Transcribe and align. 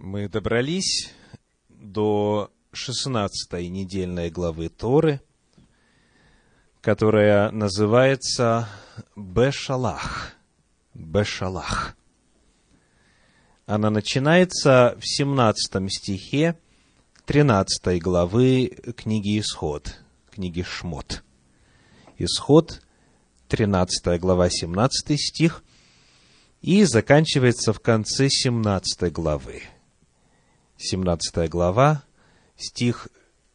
Мы 0.00 0.28
добрались 0.28 1.12
до 1.68 2.52
шестнадцатой 2.70 3.66
недельной 3.66 4.30
главы 4.30 4.68
Торы, 4.68 5.20
которая 6.80 7.50
называется 7.50 8.68
Бешалах. 9.16 10.34
Бешалах. 10.94 11.96
Она 13.66 13.90
начинается 13.90 14.96
в 15.00 15.04
семнадцатом 15.04 15.88
стихе 15.88 16.56
тринадцатой 17.26 17.98
главы 17.98 18.68
книги 18.96 19.40
Исход, 19.40 19.98
книги 20.30 20.62
Шмот. 20.62 21.24
Исход, 22.18 22.82
тринадцатая 23.48 24.20
глава, 24.20 24.48
семнадцатый 24.48 25.18
стих, 25.18 25.64
и 26.62 26.84
заканчивается 26.84 27.72
в 27.72 27.80
конце 27.80 28.28
семнадцатой 28.28 29.10
главы. 29.10 29.64
17 30.80 31.50
глава, 31.50 32.04
стих 32.56 33.08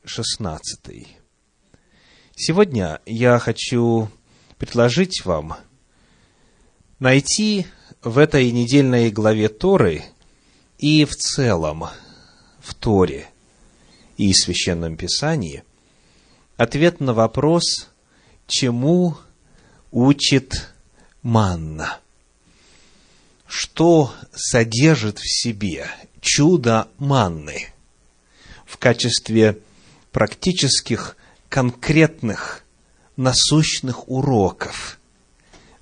16. 0.03 1.07
Сегодня 2.35 2.99
я 3.05 3.39
хочу 3.39 4.09
предложить 4.57 5.23
вам 5.23 5.55
найти 6.99 7.65
в 8.01 8.17
этой 8.17 8.51
недельной 8.51 9.09
главе 9.09 9.47
Торы 9.47 10.03
и 10.77 11.05
в 11.05 11.15
целом 11.15 11.85
в 12.59 12.73
Торе 12.73 13.29
и 14.17 14.33
Священном 14.33 14.97
Писании 14.97 15.63
ответ 16.57 16.99
на 16.99 17.13
вопрос, 17.13 17.89
чему 18.47 19.15
учит 19.91 20.73
манна. 21.21 21.99
Что 23.47 24.13
содержит 24.33 25.19
в 25.19 25.23
себе 25.25 25.89
чудо 26.23 26.87
манны 26.97 27.73
в 28.65 28.77
качестве 28.77 29.59
практических, 30.11 31.17
конкретных, 31.49 32.63
насущных 33.17 34.09
уроков 34.09 34.99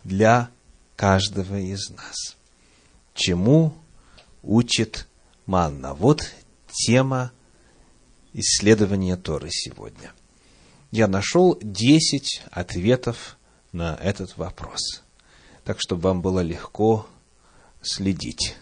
для 0.03 0.50
каждого 0.95 1.58
из 1.58 1.89
нас. 1.92 2.36
Чему 3.14 3.73
учит 4.42 5.08
манна? 5.45 5.94
Вот 5.94 6.34
тема 6.72 7.31
исследования 8.34 9.17
Торы 9.17 9.50
сегодня. 9.52 10.12
Я 10.89 11.08
нашел 11.08 11.58
10 11.62 12.44
ответов 12.52 13.38
на 13.72 13.95
этот 13.95 14.38
вопрос. 14.38 15.03
Так, 15.64 15.78
чтобы 15.80 16.02
вам 16.02 16.22
было 16.22 16.39
легко 16.39 17.08
следить, 17.81 18.56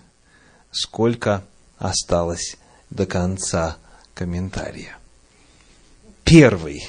сколько 0.72 1.46
осталось 1.80 2.58
до 2.90 3.06
конца 3.06 3.78
комментария. 4.14 4.98
Первый 6.24 6.86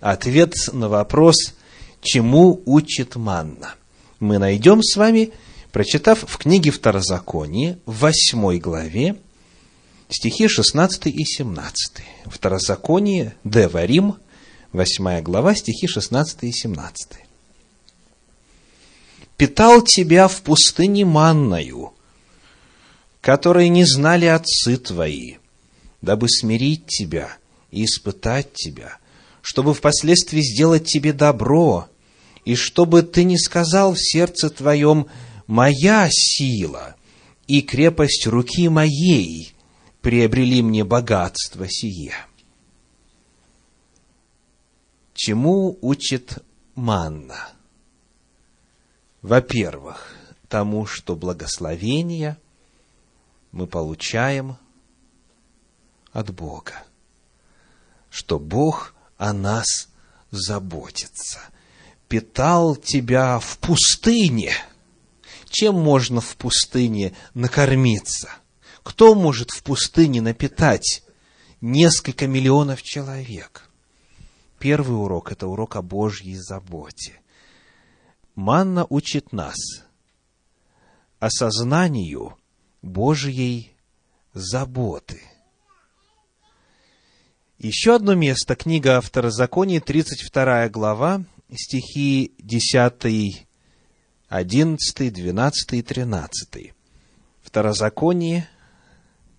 ответ 0.00 0.54
на 0.72 0.88
вопрос, 0.88 1.54
чему 2.02 2.60
учит 2.64 3.14
манна, 3.14 3.74
мы 4.18 4.38
найдем 4.38 4.82
с 4.82 4.96
вами, 4.96 5.32
прочитав 5.70 6.24
в 6.26 6.36
книге 6.38 6.70
Второзаконие, 6.70 7.78
в 7.86 8.00
восьмой 8.00 8.58
главе, 8.58 9.16
стихи 10.08 10.48
16 10.48 11.06
и 11.06 11.24
17. 11.24 12.02
Второзаконие, 12.26 13.34
Деварим, 13.44 14.16
восьмая 14.72 15.22
глава, 15.22 15.54
стихи 15.54 15.86
16 15.86 16.44
и 16.44 16.52
17. 16.52 17.12
«Питал 19.36 19.80
тебя 19.82 20.28
в 20.28 20.42
пустыне 20.42 21.04
манною, 21.06 21.94
которые 23.20 23.68
не 23.68 23.84
знали 23.84 24.26
отцы 24.26 24.76
твои, 24.76 25.36
дабы 26.00 26.28
смирить 26.28 26.86
тебя 26.86 27.36
и 27.70 27.84
испытать 27.84 28.52
тебя, 28.54 28.98
чтобы 29.42 29.74
впоследствии 29.74 30.40
сделать 30.40 30.86
тебе 30.86 31.12
добро, 31.12 31.88
и 32.44 32.54
чтобы 32.54 33.02
ты 33.02 33.24
не 33.24 33.38
сказал 33.38 33.94
в 33.94 33.98
сердце 34.00 34.48
твоем 34.48 35.06
«Моя 35.46 36.08
сила 36.10 36.96
и 37.46 37.60
крепость 37.60 38.26
руки 38.26 38.68
моей 38.68 39.54
приобрели 40.00 40.62
мне 40.62 40.84
богатство 40.84 41.68
сие». 41.68 42.14
Чему 45.12 45.76
учит 45.82 46.38
манна? 46.74 47.50
Во-первых, 49.20 50.14
тому, 50.48 50.86
что 50.86 51.14
благословение– 51.14 52.38
мы 53.52 53.66
получаем 53.66 54.56
от 56.12 56.30
Бога, 56.30 56.84
что 58.08 58.38
Бог 58.38 58.94
о 59.16 59.32
нас 59.32 59.88
заботится. 60.30 61.40
Питал 62.08 62.76
тебя 62.76 63.38
в 63.38 63.58
пустыне. 63.58 64.52
Чем 65.48 65.74
можно 65.76 66.20
в 66.20 66.36
пустыне 66.36 67.14
накормиться? 67.34 68.30
Кто 68.82 69.14
может 69.14 69.50
в 69.50 69.62
пустыне 69.62 70.20
напитать 70.20 71.02
несколько 71.60 72.26
миллионов 72.26 72.82
человек? 72.82 73.68
Первый 74.58 74.94
урок– 74.94 75.32
это 75.32 75.46
урок 75.46 75.76
о 75.76 75.82
Божьей 75.82 76.36
заботе. 76.36 77.20
Манна 78.34 78.86
учит 78.88 79.32
нас 79.32 79.56
осознанию 81.18 82.36
Божьей 82.82 83.72
заботы. 84.32 85.20
Еще 87.58 87.94
одно 87.94 88.14
место, 88.14 88.56
книга 88.56 89.00
Второзакония, 89.00 89.80
32 89.80 90.70
глава, 90.70 91.24
стихи 91.52 92.32
10, 92.38 93.46
11, 94.28 95.12
12 95.12 95.72
и 95.74 95.82
13. 95.82 96.72
Второзаконие, 97.42 98.48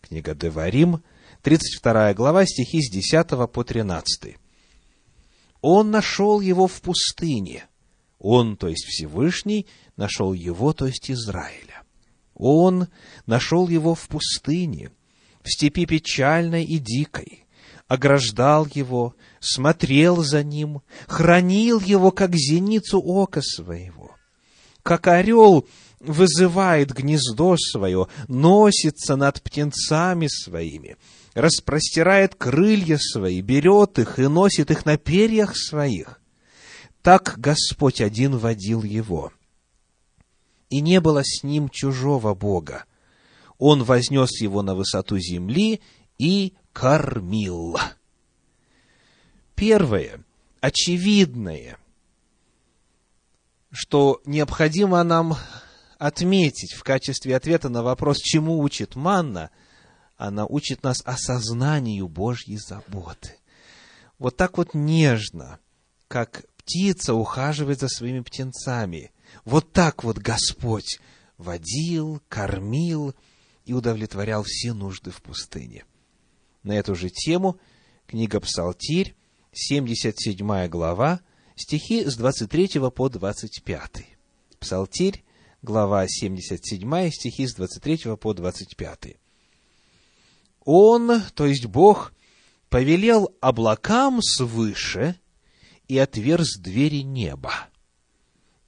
книга 0.01 0.35
Деварим, 0.35 1.01
32 1.41 2.13
глава, 2.13 2.45
стихи 2.45 2.81
с 2.81 2.91
10 2.91 3.51
по 3.51 3.63
13. 3.63 4.37
Он 5.61 5.89
нашел 5.89 6.41
его 6.41 6.67
в 6.67 6.79
пустыне. 6.81 7.65
Он, 8.19 8.55
то 8.55 8.67
есть 8.67 8.85
Всевышний, 8.85 9.65
нашел 9.97 10.33
его, 10.33 10.73
то 10.73 10.85
есть 10.85 11.09
Израиля. 11.09 11.80
Он 12.35 12.87
нашел 13.25 13.67
его 13.67 13.95
в 13.95 14.07
пустыне, 14.07 14.91
в 15.43 15.49
степи 15.51 15.85
печальной 15.85 16.63
и 16.63 16.77
дикой, 16.77 17.45
ограждал 17.87 18.67
его, 18.73 19.15
смотрел 19.39 20.23
за 20.23 20.43
ним, 20.43 20.81
хранил 21.07 21.79
его, 21.79 22.11
как 22.11 22.35
зеницу 22.35 22.99
ока 22.99 23.41
своего. 23.41 24.15
Как 24.83 25.07
орел 25.07 25.67
вызывает 25.99 26.91
гнездо 26.91 27.55
свое, 27.57 28.07
носится 28.27 29.15
над 29.15 29.41
птенцами 29.41 30.27
своими, 30.27 30.97
распростирает 31.33 32.35
крылья 32.35 32.97
свои, 32.97 33.41
берет 33.41 33.99
их 33.99 34.17
и 34.17 34.27
носит 34.27 34.71
их 34.71 34.85
на 34.85 34.97
перьях 34.97 35.55
своих. 35.55 36.19
Так 37.03 37.35
Господь 37.37 38.01
один 38.01 38.37
водил 38.37 38.83
его 38.83 39.31
и 40.71 40.79
не 40.79 41.01
было 41.01 41.21
с 41.23 41.43
ним 41.43 41.69
чужого 41.69 42.33
Бога. 42.33 42.85
Он 43.59 43.83
вознес 43.83 44.41
его 44.41 44.63
на 44.63 44.73
высоту 44.73 45.19
земли 45.19 45.81
и 46.17 46.53
кормил. 46.73 47.77
Первое, 49.53 50.23
очевидное, 50.61 51.77
что 53.69 54.21
необходимо 54.25 55.03
нам 55.03 55.35
отметить 55.99 56.73
в 56.73 56.83
качестве 56.83 57.35
ответа 57.35 57.67
на 57.69 57.83
вопрос, 57.83 58.17
чему 58.17 58.59
учит 58.59 58.95
манна, 58.95 59.51
она 60.15 60.45
учит 60.45 60.83
нас 60.83 61.01
осознанию 61.03 62.07
Божьей 62.07 62.57
заботы. 62.57 63.37
Вот 64.17 64.37
так 64.37 64.57
вот 64.57 64.73
нежно, 64.73 65.59
как 66.07 66.45
птица 66.55 67.13
ухаживает 67.13 67.81
за 67.81 67.89
своими 67.89 68.21
птенцами– 68.21 69.11
вот 69.45 69.71
так 69.71 70.03
вот 70.03 70.17
Господь 70.17 70.99
водил, 71.37 72.21
кормил 72.29 73.15
и 73.65 73.73
удовлетворял 73.73 74.43
все 74.43 74.73
нужды 74.73 75.11
в 75.11 75.21
пустыне. 75.21 75.85
На 76.63 76.73
эту 76.73 76.95
же 76.95 77.09
тему 77.09 77.59
книга 78.05 78.39
Псалтирь, 78.39 79.15
77 79.53 80.67
глава, 80.67 81.21
стихи 81.55 82.05
с 82.05 82.15
23 82.15 82.79
по 82.93 83.09
25. 83.09 83.89
Псалтирь, 84.59 85.23
глава 85.61 86.07
77, 86.07 87.09
стихи 87.09 87.47
с 87.47 87.55
23 87.55 88.15
по 88.17 88.33
25. 88.33 89.17
Он, 90.63 91.21
то 91.33 91.47
есть 91.47 91.65
Бог, 91.65 92.13
повелел 92.69 93.35
облакам 93.41 94.21
свыше 94.21 95.15
и 95.87 95.97
отверз 95.97 96.57
двери 96.59 97.01
неба 97.01 97.70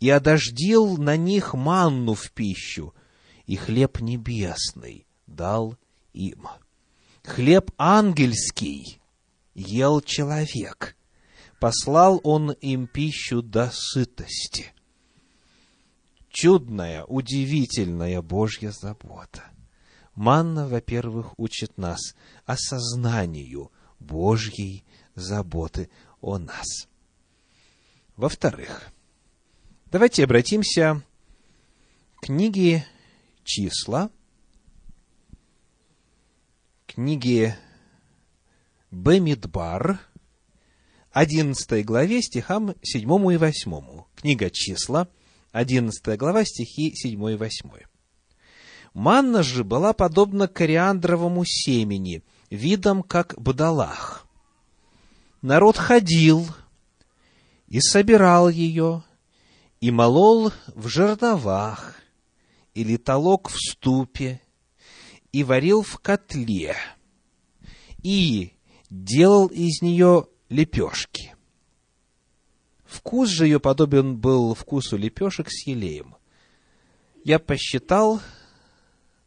и 0.04 0.10
одождил 0.10 0.98
на 0.98 1.16
них 1.16 1.54
манну 1.54 2.14
в 2.14 2.30
пищу, 2.34 2.94
и 3.46 3.56
хлеб 3.56 4.02
небесный 4.02 5.08
дал 5.28 5.78
им. 6.12 6.50
Хлеб 7.24 7.72
ангельский 7.78 9.00
ел 9.54 10.02
человек. 10.02 10.98
Послал 11.58 12.20
он 12.26 12.52
им 12.52 12.88
пищу 12.88 13.42
до 13.42 13.72
сытости. 13.72 14.74
Чудная, 16.28 17.06
удивительная 17.06 18.22
Божья 18.22 18.72
забота. 18.72 19.46
Манна, 20.16 20.68
во-первых, 20.68 21.34
учит 21.40 21.78
нас 21.78 22.14
осознанию 22.46 23.72
Божьей 24.02 24.84
заботы 25.16 25.90
о 26.20 26.40
нас. 26.40 26.90
Во-вторых, 28.18 28.92
давайте 29.94 30.24
обратимся 30.24 31.04
к 32.16 32.26
книге 32.26 32.84
«Числа», 33.44 34.10
книге 36.88 37.60
Бемидбар, 38.90 40.00
11 41.12 41.86
главе, 41.86 42.24
стихам 42.24 42.74
7 42.82 43.34
и 43.34 43.38
8. 43.38 44.04
Книга 44.16 44.50
«Числа», 44.50 45.10
11 45.52 46.18
глава, 46.18 46.44
стихи 46.44 46.96
7 46.96 47.30
и 47.30 47.36
8. 47.36 47.70
Манна 48.96 49.44
же 49.44 49.64
была 49.64 49.94
подобна 49.94 50.48
кориандровому 50.48 51.46
семени, 51.46 52.24
видом 52.50 53.04
как 53.04 53.40
бадалах. 53.40 54.26
Народ 55.44 55.78
ходил 55.78 56.48
и 57.68 57.80
собирал 57.80 58.50
ее, 58.50 59.04
и 59.84 59.92
молол 59.92 60.54
в 60.68 60.88
жерновах, 60.88 61.96
или 62.74 62.96
толок 62.96 63.50
в 63.50 63.58
ступе, 63.58 64.40
и 65.34 65.44
варил 65.44 65.82
в 65.82 66.00
котле, 66.00 66.78
и 68.02 68.54
делал 68.90 69.48
из 69.48 69.82
нее 69.82 70.28
лепешки. 70.48 71.36
Вкус 72.86 73.28
же 73.28 73.46
ее 73.46 73.60
подобен 73.60 74.16
был 74.16 74.56
вкусу 74.56 74.96
лепешек 74.96 75.48
с 75.50 75.68
елеем. 75.68 76.16
Я 77.26 77.38
посчитал 77.38 78.22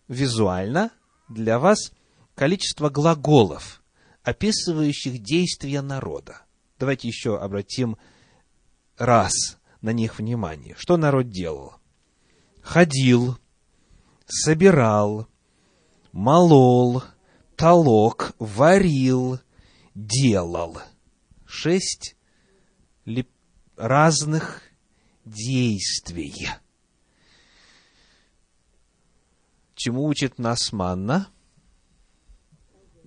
визуально 0.09 0.91
для 1.29 1.59
вас 1.59 1.93
количество 2.35 2.89
глаголов, 2.89 3.83
описывающих 4.23 5.23
действия 5.23 5.83
народа. 5.83 6.41
Давайте 6.79 7.09
еще 7.09 7.37
обратим 7.39 7.99
раз 8.97 9.56
на 9.87 9.91
них 9.91 10.19
внимание. 10.19 10.75
Что 10.77 10.97
народ 10.97 11.31
делал? 11.31 11.75
Ходил, 12.61 13.39
собирал, 14.27 15.29
молол, 16.11 17.05
толок, 17.55 18.35
варил, 18.41 19.39
делал. 19.95 20.79
Шесть 21.47 22.17
разных 23.77 24.63
действий. 25.25 26.49
Чему 29.77 30.05
учит 30.07 30.39
нас 30.39 30.73
манна? 30.73 31.29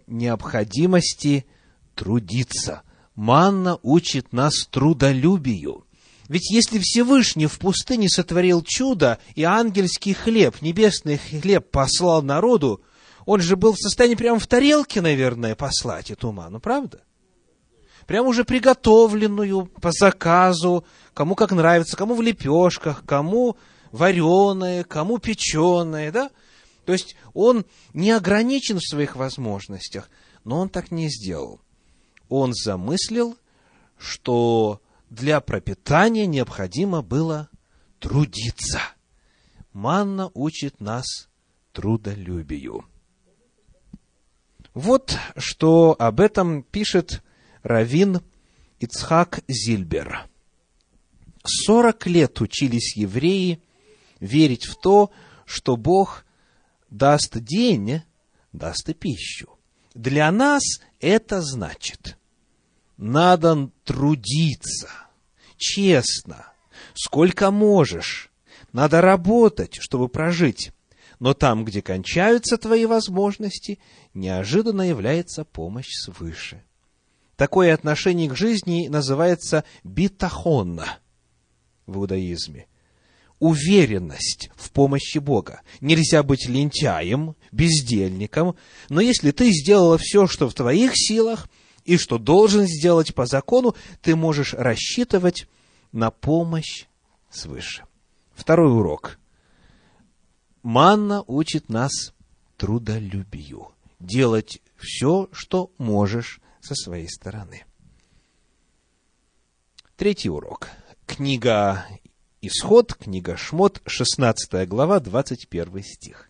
Необходимости 0.08 1.46
трудиться. 1.94 2.84
Манна 3.16 3.78
учит 3.84 4.32
нас 4.32 4.66
трудолюбию. 4.72 5.86
Ведь 6.30 6.52
если 6.52 6.78
Всевышний 6.78 7.48
в 7.48 7.58
пустыне 7.58 8.08
сотворил 8.08 8.64
чудо, 8.64 9.18
и 9.34 9.44
ангельский 9.44 10.14
хлеб, 10.14 10.62
небесный 10.62 11.18
хлеб 11.18 11.70
послал 11.72 12.22
народу, 12.22 12.82
он 13.26 13.42
же 13.42 13.56
был 13.56 13.74
в 13.74 13.80
состоянии 13.80 14.16
прямо 14.16 14.40
в 14.40 14.46
тарелке, 14.46 15.02
наверное, 15.02 15.56
послать 15.56 16.12
эту 16.12 16.32
ману, 16.32 16.60
правда? 16.60 17.02
Прямо 18.06 18.30
уже 18.30 18.46
приготовленную 18.46 19.66
по 19.66 19.92
заказу, 19.92 20.86
кому 21.16 21.34
как 21.34 21.52
нравится, 21.52 21.98
кому 21.98 22.14
в 22.14 22.22
лепешках, 22.22 23.04
кому 23.06 23.58
вареное, 23.92 24.84
кому 24.84 25.18
печеное, 25.18 26.12
да? 26.12 26.30
То 26.86 26.94
есть 26.94 27.16
он 27.34 27.66
не 27.94 28.12
ограничен 28.12 28.78
в 28.78 28.88
своих 28.88 29.16
возможностях, 29.16 30.10
но 30.44 30.60
он 30.60 30.70
так 30.70 30.92
не 30.92 31.10
сделал. 31.10 31.60
Он 32.30 32.54
замыслил, 32.54 33.36
что 33.98 34.80
для 35.10 35.42
пропитания 35.42 36.26
необходимо 36.26 37.02
было 37.02 37.50
трудиться. 38.00 38.80
Манна 39.74 40.32
учит 40.34 40.80
нас 40.80 41.30
трудолюбию. 41.74 42.86
Вот 44.74 45.18
что 45.36 45.96
об 45.98 46.20
этом 46.20 46.64
пишет 46.64 47.24
Равин 47.64 48.22
Ицхак 48.80 49.42
Зильбер. 49.48 50.28
Сорок 51.44 52.06
лет 52.06 52.40
учились 52.42 52.96
евреи 52.96 53.62
верить 54.20 54.66
в 54.66 54.76
то, 54.76 55.12
что 55.46 55.76
Бог 55.76 56.26
даст 56.90 57.38
день, 57.40 58.04
даст 58.54 58.90
и 58.90 58.94
пищу. 58.94 59.58
Для 59.94 60.32
нас 60.32 60.62
это 61.00 61.42
значит, 61.42 62.19
надо 63.00 63.72
трудиться, 63.86 64.90
честно, 65.58 66.52
сколько 66.94 67.50
можешь. 67.50 68.30
Надо 68.74 69.00
работать, 69.02 69.78
чтобы 69.80 70.10
прожить. 70.10 70.72
Но 71.20 71.34
там, 71.34 71.66
где 71.66 71.82
кончаются 71.82 72.58
твои 72.58 72.86
возможности, 72.86 73.80
неожиданно 74.14 74.82
является 74.88 75.44
помощь 75.46 75.92
свыше. 75.92 76.62
Такое 77.36 77.74
отношение 77.74 78.30
к 78.30 78.36
жизни 78.36 78.88
называется 78.90 79.64
битахонна 79.84 81.00
в 81.88 81.98
иудаизме 81.98 82.68
уверенность 83.40 84.52
в 84.56 84.72
помощи 84.72 85.18
Бога. 85.18 85.62
Нельзя 85.80 86.24
быть 86.24 86.48
лентяем, 86.48 87.36
бездельником, 87.52 88.56
но 88.90 89.02
если 89.02 89.32
ты 89.32 89.52
сделала 89.52 89.98
все, 89.98 90.28
что 90.28 90.50
в 90.50 90.54
твоих 90.54 90.92
силах, 90.96 91.48
и 91.90 91.98
что 91.98 92.20
должен 92.20 92.68
сделать 92.68 93.16
по 93.16 93.26
закону, 93.26 93.76
ты 94.04 94.16
можешь 94.16 94.54
рассчитывать 94.54 95.48
на 95.92 96.12
помощь 96.12 96.86
свыше. 97.32 97.84
Второй 98.36 98.72
урок. 98.72 99.18
Манна 100.62 101.24
учит 101.26 101.68
нас 101.68 102.14
трудолюбию. 102.58 103.70
Делать 104.00 104.62
все, 104.78 105.30
что 105.32 105.72
можешь 105.80 106.42
со 106.62 106.76
своей 106.76 107.10
стороны. 107.10 107.66
Третий 109.98 110.30
урок. 110.30 110.70
Книга 111.08 111.88
Исход, 112.40 112.94
книга 112.94 113.36
Шмот, 113.36 113.82
16 113.88 114.70
глава, 114.70 115.00
21 115.00 115.84
стих. 115.84 116.30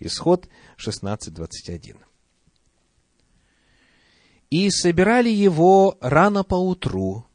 Исход 0.00 0.50
16.21. 0.76 1.96
«И 4.50 4.70
собирали 4.70 5.28
его 5.28 5.98
рано 6.00 6.42
поутру, 6.42 7.26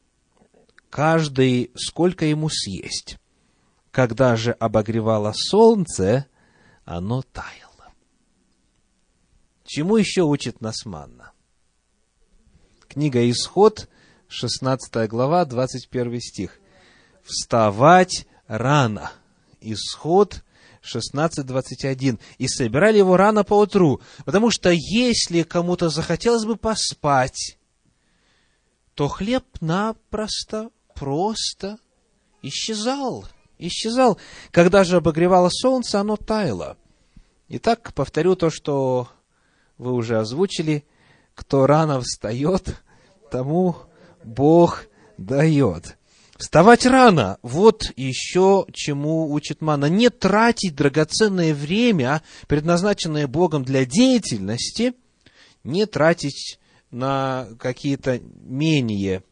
каждый 0.89 1.72
сколько 1.75 2.25
ему 2.25 2.50
съесть. 2.50 3.17
Когда 3.91 4.36
же 4.36 4.51
обогревало 4.51 5.34
солнце, 5.36 6.27
оно 6.86 7.22
таяло». 7.22 7.63
Чему 9.65 9.98
еще 9.98 10.22
учит 10.22 10.62
нас 10.62 10.86
манна? 10.86 11.32
Книга 12.88 13.27
Исход, 13.29 13.89
16 14.27 15.10
глава, 15.10 15.46
21 15.46 16.20
стих 16.22 16.60
вставать 17.24 18.27
рано. 18.46 19.12
Исход 19.62 20.43
16.21. 20.84 22.20
И 22.38 22.48
собирали 22.48 22.98
его 22.98 23.18
рано 23.18 23.44
по 23.44 23.56
утру, 23.56 24.02
потому 24.25 24.52
что 24.52 24.70
если 24.70 25.44
кому-то 25.44 25.90
захотелось 25.90 26.46
бы 26.46 26.56
поспать, 26.56 27.58
то 28.96 29.08
хлеб 29.08 29.46
напросто, 29.62 30.70
просто 30.94 31.78
исчезал. 32.42 33.25
Исчезал. 33.58 34.18
Когда 34.52 34.84
же 34.84 34.98
обогревало 34.98 35.50
солнце, 35.50 36.00
оно 36.00 36.18
таяло. 36.18 36.78
Итак, 37.50 37.94
повторю 37.94 38.36
то, 38.36 38.50
что 38.50 39.10
вы 39.78 39.94
уже 39.94 40.20
озвучили. 40.20 40.86
Кто 41.34 41.66
рано 41.66 42.00
встает, 42.02 42.75
тому 43.32 43.75
Бог 44.24 44.86
дает. 45.18 45.98
Вставать 46.44 46.86
рано. 46.86 47.38
Вот 47.42 47.94
еще 47.96 48.66
чему 48.74 49.32
учит 49.32 49.62
Мана. 49.62 49.86
Не 49.86 50.10
тратить 50.10 50.76
драгоценное 50.76 51.54
время, 51.56 52.22
предназначенное 52.50 53.28
Богом 53.28 53.64
для 53.64 53.86
деятельности, 53.86 54.94
не 55.64 55.86
тратить 55.86 56.60
на 56.92 57.48
какие-то 57.58 58.20
менее 58.20 59.24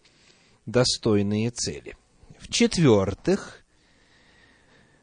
достойные 0.66 1.52
цели. 1.52 1.98
В-четвертых, 2.40 3.66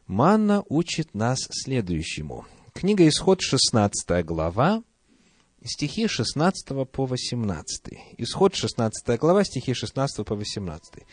Манна 0.07 0.63
учит 0.67 1.13
нас 1.13 1.37
следующему. 1.51 2.47
Книга 2.73 3.07
Исход, 3.07 3.39
16 3.39 4.25
глава, 4.25 4.81
стихи 5.63 6.07
16 6.07 6.89
по 6.91 7.05
18. 7.05 7.93
Исход 8.17 8.55
16 8.55 9.19
глава, 9.19 9.43
стихи 9.43 9.73
16 9.73 10.25
по 10.25 10.35
18. 10.35 11.03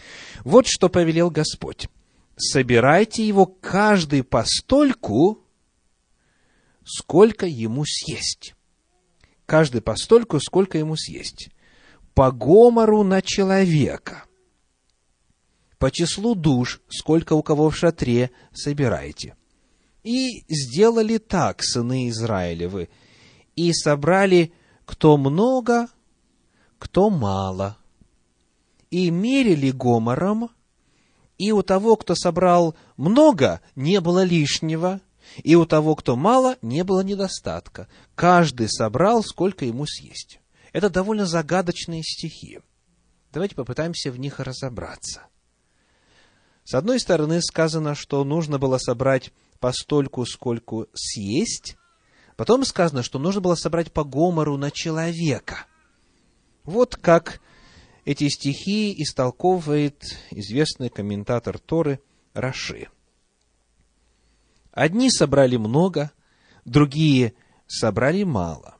Вот 0.44 0.66
что 0.66 0.88
повелел 0.88 1.30
Господь. 1.30 1.88
Собирайте 2.36 3.26
его 3.26 3.46
каждый 3.46 4.22
постольку, 4.22 5.42
сколько 6.84 7.46
ему 7.46 7.84
съесть. 7.86 8.54
Каждый 9.46 9.80
постольку, 9.80 10.38
сколько 10.40 10.78
ему 10.78 10.96
съесть. 10.96 11.50
По 12.14 12.30
гомору 12.30 13.04
на 13.04 13.22
человека. 13.22 14.24
По 15.78 15.90
числу 15.90 16.34
душ, 16.34 16.80
сколько 16.88 17.34
у 17.34 17.42
кого 17.42 17.70
в 17.70 17.76
шатре, 17.76 18.30
собирайте. 18.52 19.36
И 20.02 20.44
сделали 20.48 21.18
так, 21.18 21.62
сыны 21.62 22.08
Израилевы, 22.08 22.88
и 23.56 23.72
собрали 23.72 24.52
кто 24.84 25.16
много, 25.16 25.88
кто 26.78 27.10
мало. 27.10 27.76
И 28.90 29.10
мерили 29.10 29.72
гомором, 29.72 30.50
и 31.38 31.50
у 31.50 31.62
того, 31.62 31.96
кто 31.96 32.14
собрал 32.14 32.76
много, 32.96 33.60
не 33.74 34.00
было 34.00 34.22
лишнего, 34.22 35.00
и 35.42 35.56
у 35.56 35.66
того, 35.66 35.96
кто 35.96 36.16
мало, 36.16 36.56
не 36.62 36.84
было 36.84 37.00
недостатка. 37.00 37.88
Каждый 38.14 38.68
собрал, 38.68 39.24
сколько 39.24 39.64
ему 39.64 39.86
съесть. 39.86 40.40
Это 40.72 40.88
довольно 40.88 41.26
загадочные 41.26 42.02
стихи. 42.02 42.60
Давайте 43.32 43.54
попытаемся 43.54 44.12
в 44.12 44.18
них 44.18 44.38
разобраться. 44.38 45.26
С 46.64 46.74
одной 46.74 47.00
стороны 47.00 47.42
сказано, 47.42 47.94
что 47.94 48.22
нужно 48.24 48.58
было 48.58 48.78
собрать 48.78 49.32
постольку, 49.58 50.24
сколько 50.26 50.86
съесть, 50.94 51.76
Потом 52.36 52.64
сказано, 52.64 53.02
что 53.02 53.18
нужно 53.18 53.40
было 53.40 53.54
собрать 53.54 53.92
по 53.92 54.04
гомору 54.04 54.56
на 54.56 54.70
человека. 54.70 55.66
Вот 56.64 56.96
как 56.96 57.40
эти 58.04 58.28
стихи 58.28 58.94
истолковывает 59.02 60.16
известный 60.30 60.90
комментатор 60.90 61.58
Торы 61.58 62.00
Раши. 62.34 62.88
Одни 64.70 65.10
собрали 65.10 65.56
много, 65.56 66.12
другие 66.66 67.34
собрали 67.66 68.22
мало. 68.24 68.76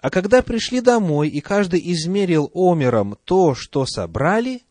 А 0.00 0.08
когда 0.08 0.40
пришли 0.40 0.80
домой, 0.80 1.28
и 1.28 1.40
каждый 1.40 1.80
измерил 1.92 2.50
омером 2.54 3.18
то, 3.24 3.54
что 3.54 3.84
собрали, 3.84 4.62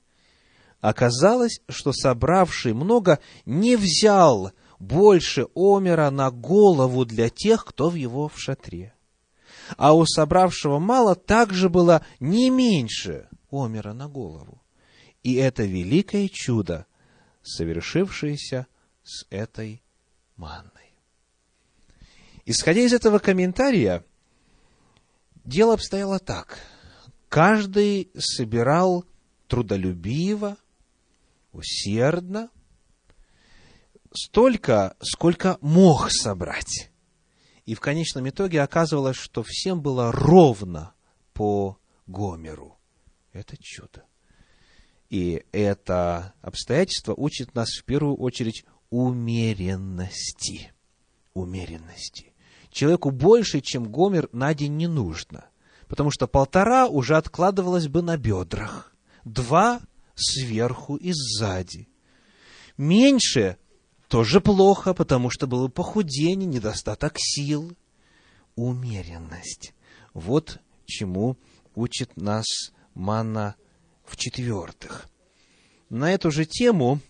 оказалось, 0.82 1.62
что 1.70 1.94
собравший 1.94 2.74
много 2.74 3.20
не 3.46 3.76
взял 3.76 4.52
больше 4.86 5.48
омера 5.56 6.10
на 6.12 6.32
голову 6.32 7.06
для 7.06 7.30
тех, 7.30 7.66
кто 7.66 7.90
в 7.90 7.96
его 7.96 8.28
в 8.28 8.40
шатре. 8.40 8.94
А 9.78 9.94
у 9.94 10.06
собравшего 10.06 10.80
мало 10.80 11.16
также 11.16 11.70
было 11.70 12.06
не 12.20 12.50
меньше 12.50 13.28
омера 13.50 13.94
на 13.94 14.08
голову. 14.08 14.62
И 15.24 15.36
это 15.36 15.64
великое 15.64 16.30
чудо, 16.30 16.86
совершившееся 17.42 18.68
с 19.04 19.26
этой 19.32 19.84
манной. 20.36 20.72
Исходя 22.46 22.82
из 22.82 22.94
этого 22.94 23.18
комментария, 23.18 24.06
дело 25.46 25.74
обстояло 25.74 26.20
так. 26.20 26.60
Каждый 27.28 28.12
собирал 28.16 29.04
трудолюбиво, 29.48 30.58
усердно, 31.52 32.50
столько, 34.16 34.96
сколько 35.02 35.58
мог 35.62 36.12
собрать. 36.12 36.92
И 37.66 37.74
в 37.74 37.80
конечном 37.80 38.30
итоге 38.30 38.62
оказывалось, 38.62 39.18
что 39.18 39.44
всем 39.44 39.82
было 39.82 40.12
ровно 40.12 40.94
по 41.34 41.78
Гомеру. 42.06 42.78
Это 43.34 43.58
чудо. 43.60 44.06
И 45.10 45.44
это 45.52 46.34
обстоятельство 46.42 47.14
учит 47.14 47.56
нас 47.56 47.70
в 47.70 47.84
первую 47.84 48.16
очередь 48.18 48.66
умеренности. 48.90 50.74
Умеренности. 51.34 52.34
Человеку 52.70 53.12
больше, 53.12 53.62
чем 53.62 53.92
Гомер, 53.92 54.30
на 54.32 54.54
день 54.54 54.76
не 54.78 54.88
нужно. 54.88 55.50
Потому 55.88 56.12
что 56.12 56.28
полтора 56.28 56.88
уже 56.88 57.16
откладывалось 57.18 57.88
бы 57.88 58.02
на 58.02 58.18
бедрах. 58.18 58.96
Два 59.24 59.82
сверху 60.16 60.96
и 60.96 61.12
сзади. 61.14 61.90
Меньше 62.78 63.58
тоже 64.16 64.40
плохо, 64.40 64.94
потому 64.94 65.30
что 65.30 65.46
было 65.46 65.68
похудение, 65.68 66.48
недостаток 66.48 67.16
сил, 67.18 67.76
умеренность. 68.56 69.74
Вот 70.14 70.62
чему 70.86 71.36
учит 71.76 72.16
нас 72.16 72.46
Манна 72.94 73.58
в-четвертых. 74.06 75.10
На 75.90 76.14
эту 76.14 76.32
же 76.32 76.46
тему 76.46 77.02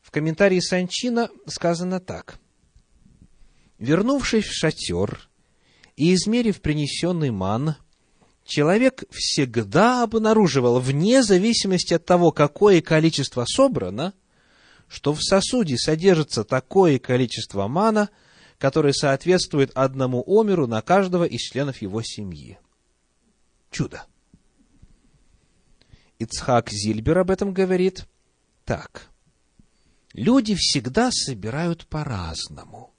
в 0.00 0.12
комментарии 0.12 0.60
Санчина 0.60 1.28
сказано 1.46 1.98
так. 1.98 2.38
Вернувшись 3.80 4.44
в 4.44 4.52
шатер 4.52 5.28
и 5.96 6.14
измерив 6.14 6.60
принесенный 6.60 7.32
ман, 7.32 7.74
человек 8.44 9.02
всегда 9.10 10.04
обнаруживал, 10.04 10.78
вне 10.78 11.24
зависимости 11.24 11.94
от 11.94 12.04
того, 12.04 12.30
какое 12.30 12.80
количество 12.80 13.44
собрано– 13.44 14.14
что 14.88 15.12
в 15.12 15.22
сосуде 15.22 15.76
содержится 15.76 16.44
такое 16.44 16.98
количество 16.98 17.66
мана, 17.68 18.10
которое 18.58 18.92
соответствует 18.92 19.70
одному 19.74 20.24
омеру 20.26 20.66
на 20.66 20.82
каждого 20.82 21.24
из 21.24 21.40
членов 21.40 21.82
его 21.82 22.02
семьи. 22.02 22.58
Чудо. 23.70 24.04
Ицхак 26.18 26.70
Зильбер 26.70 27.18
об 27.18 27.30
этом 27.30 27.52
говорит 27.52 28.06
так. 28.64 29.10
Люди 30.12 30.54
всегда 30.54 31.10
собирают 31.12 31.86
по-разному. 31.86 32.94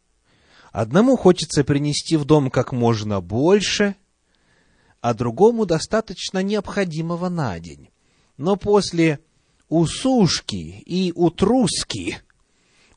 Одному 0.71 1.17
хочется 1.17 1.63
принести 1.63 2.15
в 2.17 2.25
дом 2.25 2.51
как 2.51 2.71
можно 2.71 3.21
больше, 3.21 3.95
а 5.01 5.15
другому 5.15 5.65
достаточно 5.65 6.43
необходимого 6.43 7.29
на 7.29 7.59
день. 7.59 7.89
Но 8.37 8.55
после 8.55 9.19
у 9.69 9.85
сушки 9.85 10.81
и 10.85 11.11
у 11.15 11.29
труски 11.29 12.17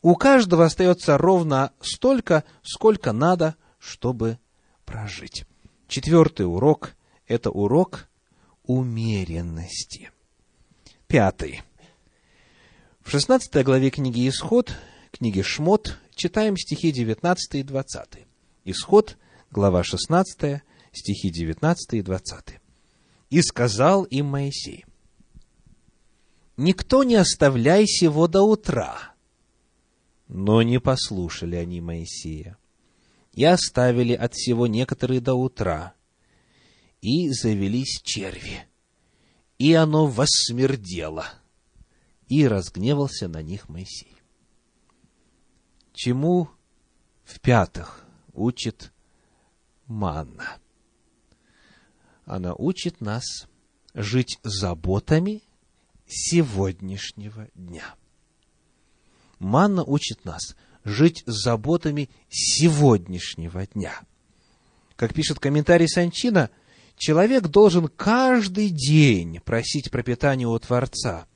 у 0.02 0.14
каждого 0.16 0.64
остается 0.64 1.18
ровно 1.18 1.72
столько, 1.80 2.44
сколько 2.62 3.12
надо, 3.12 3.56
чтобы 3.78 4.38
прожить. 4.84 5.44
Четвертый 5.88 6.46
урок– 6.46 6.94
это 7.26 7.50
урок 7.50 8.08
умеренности. 8.64 10.10
Пятый. 11.06 11.62
В 13.02 13.10
16 13.10 13.62
главе 13.64 13.90
книги 13.90 14.28
«Исход», 14.28 14.72
книги 15.10 15.42
«Шмот» 15.42 15.98
читаем 16.14 16.56
стихи 16.56 16.92
19 16.92 17.56
и 17.56 17.62
20. 17.62 18.26
Исход, 18.64 19.18
глава 19.50 19.82
16, 19.82 20.62
стихи 20.92 21.30
19 21.30 21.94
и 21.94 22.02
20. 22.02 22.60
«И 23.30 23.42
сказал 23.42 24.04
им 24.04 24.26
Моисей, 24.26 24.84
никто 26.56 27.04
не 27.04 27.16
оставляй 27.16 27.86
сего 27.86 28.26
до 28.26 28.42
утра. 28.42 29.14
Но 30.28 30.62
не 30.62 30.78
послушали 30.78 31.56
они 31.56 31.80
Моисея, 31.80 32.56
и 33.32 33.44
оставили 33.44 34.12
от 34.12 34.34
всего 34.34 34.66
некоторые 34.66 35.20
до 35.20 35.34
утра, 35.34 35.94
и 37.00 37.30
завелись 37.30 38.00
черви, 38.02 38.66
и 39.58 39.72
оно 39.74 40.06
воссмердело, 40.06 41.26
и 42.28 42.46
разгневался 42.46 43.28
на 43.28 43.42
них 43.42 43.68
Моисей. 43.68 44.16
Чему 45.92 46.48
в-пятых 47.24 48.06
учит 48.32 48.92
манна? 49.86 50.58
Она 52.24 52.54
учит 52.54 53.00
нас 53.00 53.48
жить 53.94 54.38
заботами 54.44 55.42
сегодняшнего 56.10 57.48
дня. 57.54 57.94
Манна 59.38 59.84
учит 59.84 60.24
нас 60.24 60.56
жить 60.84 61.22
с 61.26 61.44
заботами 61.44 62.10
сегодняшнего 62.28 63.66
дня. 63.66 64.00
Как 64.96 65.14
пишет 65.14 65.38
комментарий 65.38 65.88
Санчина, 65.88 66.50
человек 66.96 67.48
должен 67.48 67.88
каждый 67.88 68.68
день 68.68 69.40
просить 69.40 69.90
пропитания 69.90 70.46
у 70.46 70.58
Творца 70.58 71.26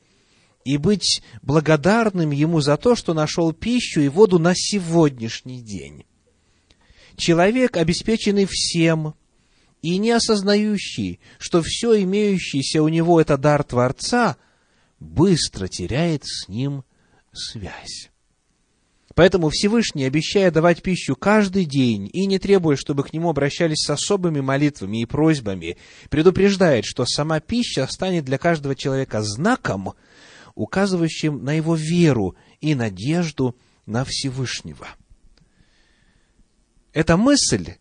и 0.65 0.77
быть 0.77 1.23
благодарным 1.43 2.31
ему 2.31 2.61
за 2.61 2.77
то, 2.77 2.95
что 2.95 3.15
нашел 3.15 3.53
пищу 3.53 4.01
и 4.01 4.09
воду 4.09 4.39
на 4.39 4.55
сегодняшний 4.55 5.63
день. 5.63 6.05
Человек, 7.17 7.77
обеспеченный 7.77 8.47
всем 8.51 9.15
и 9.83 9.99
не 9.99 10.11
осознающий, 10.11 11.21
что 11.39 11.63
все 11.63 12.03
имеющееся 12.03 12.83
у 12.83 12.89
него 12.89 13.21
это 13.21 13.39
дар 13.39 13.63
Творца– 13.63 14.37
быстро 15.05 15.69
теряет 15.69 16.25
с 16.25 16.49
ним 16.49 16.85
связь. 17.33 18.11
Поэтому 19.15 19.49
Всевышний, 19.51 20.05
обещая 20.05 20.51
давать 20.51 20.83
пищу 20.83 21.15
каждый 21.15 21.67
день 21.67 22.11
и 22.13 22.27
не 22.27 22.41
требуя, 22.41 22.75
чтобы 22.77 23.05
к 23.05 23.13
нему 23.13 23.31
обращались 23.31 23.85
с 23.85 23.91
особыми 23.91 24.41
молитвами 24.41 25.03
и 25.03 25.07
просьбами, 25.07 25.77
предупреждает, 26.11 26.85
что 26.85 27.05
сама 27.07 27.39
пища 27.39 27.87
станет 27.89 28.25
для 28.25 28.39
каждого 28.39 28.75
человека 28.75 29.23
знаком, 29.23 29.95
указывающим 30.57 31.45
на 31.45 31.53
его 31.53 31.77
веру 31.77 32.35
и 32.61 32.75
надежду 32.75 33.57
на 33.87 34.05
Всевышнего. 34.05 34.89
Эта 36.93 37.17
мысль 37.17 37.75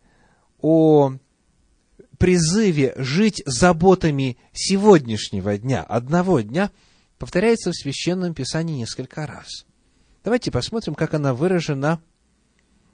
о 0.60 1.14
призыве 2.20 2.94
жить 2.98 3.42
заботами 3.46 4.38
сегодняшнего 4.54 5.58
дня, 5.58 5.82
одного 5.82 6.42
дня, 6.42 6.72
повторяется 7.24 7.72
в 7.72 7.76
Священном 7.76 8.34
Писании 8.34 8.78
несколько 8.78 9.26
раз– 9.26 9.66
Давайте 10.24 10.52
посмотрим, 10.52 10.96
как 10.96 11.14
она 11.14 11.34
выражена 11.34 12.02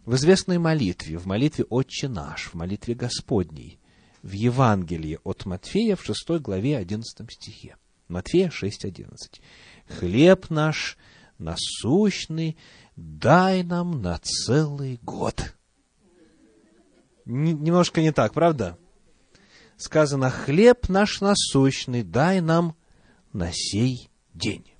в 0.06 0.16
известной 0.16 0.58
молитве, 0.58 1.20
в 1.20 1.28
молитве 1.28 1.64
«Отче 1.66 2.08
наш», 2.08 2.48
в 2.48 2.54
молитве 2.56 2.96
Господней, 2.96 3.80
в 4.24 4.32
Евангелии 4.32 5.20
от 5.24 5.46
Матфея 5.46 5.96
в 5.96 6.04
6 6.04 6.42
главе 6.42 6.78
11 6.78 7.32
стихе. 7.32 7.78
Матфея 8.08 8.50
6.11. 8.50 9.12
«Хлеб 9.88 10.50
наш 10.50 10.98
насущный 11.38 12.58
дай 12.96 13.62
нам 13.62 14.02
на 14.02 14.18
целый 14.18 15.00
год». 15.04 15.54
Немножко 17.26 18.02
не 18.02 18.12
так, 18.12 18.34
правда? 18.34 18.80
Сказано, 19.78 20.32
хлеб 20.32 20.90
наш 20.90 21.22
насущный 21.22 22.02
дай 22.02 22.42
нам 22.42 22.76
на 23.34 23.52
сей 23.54 24.09
день. 24.40 24.74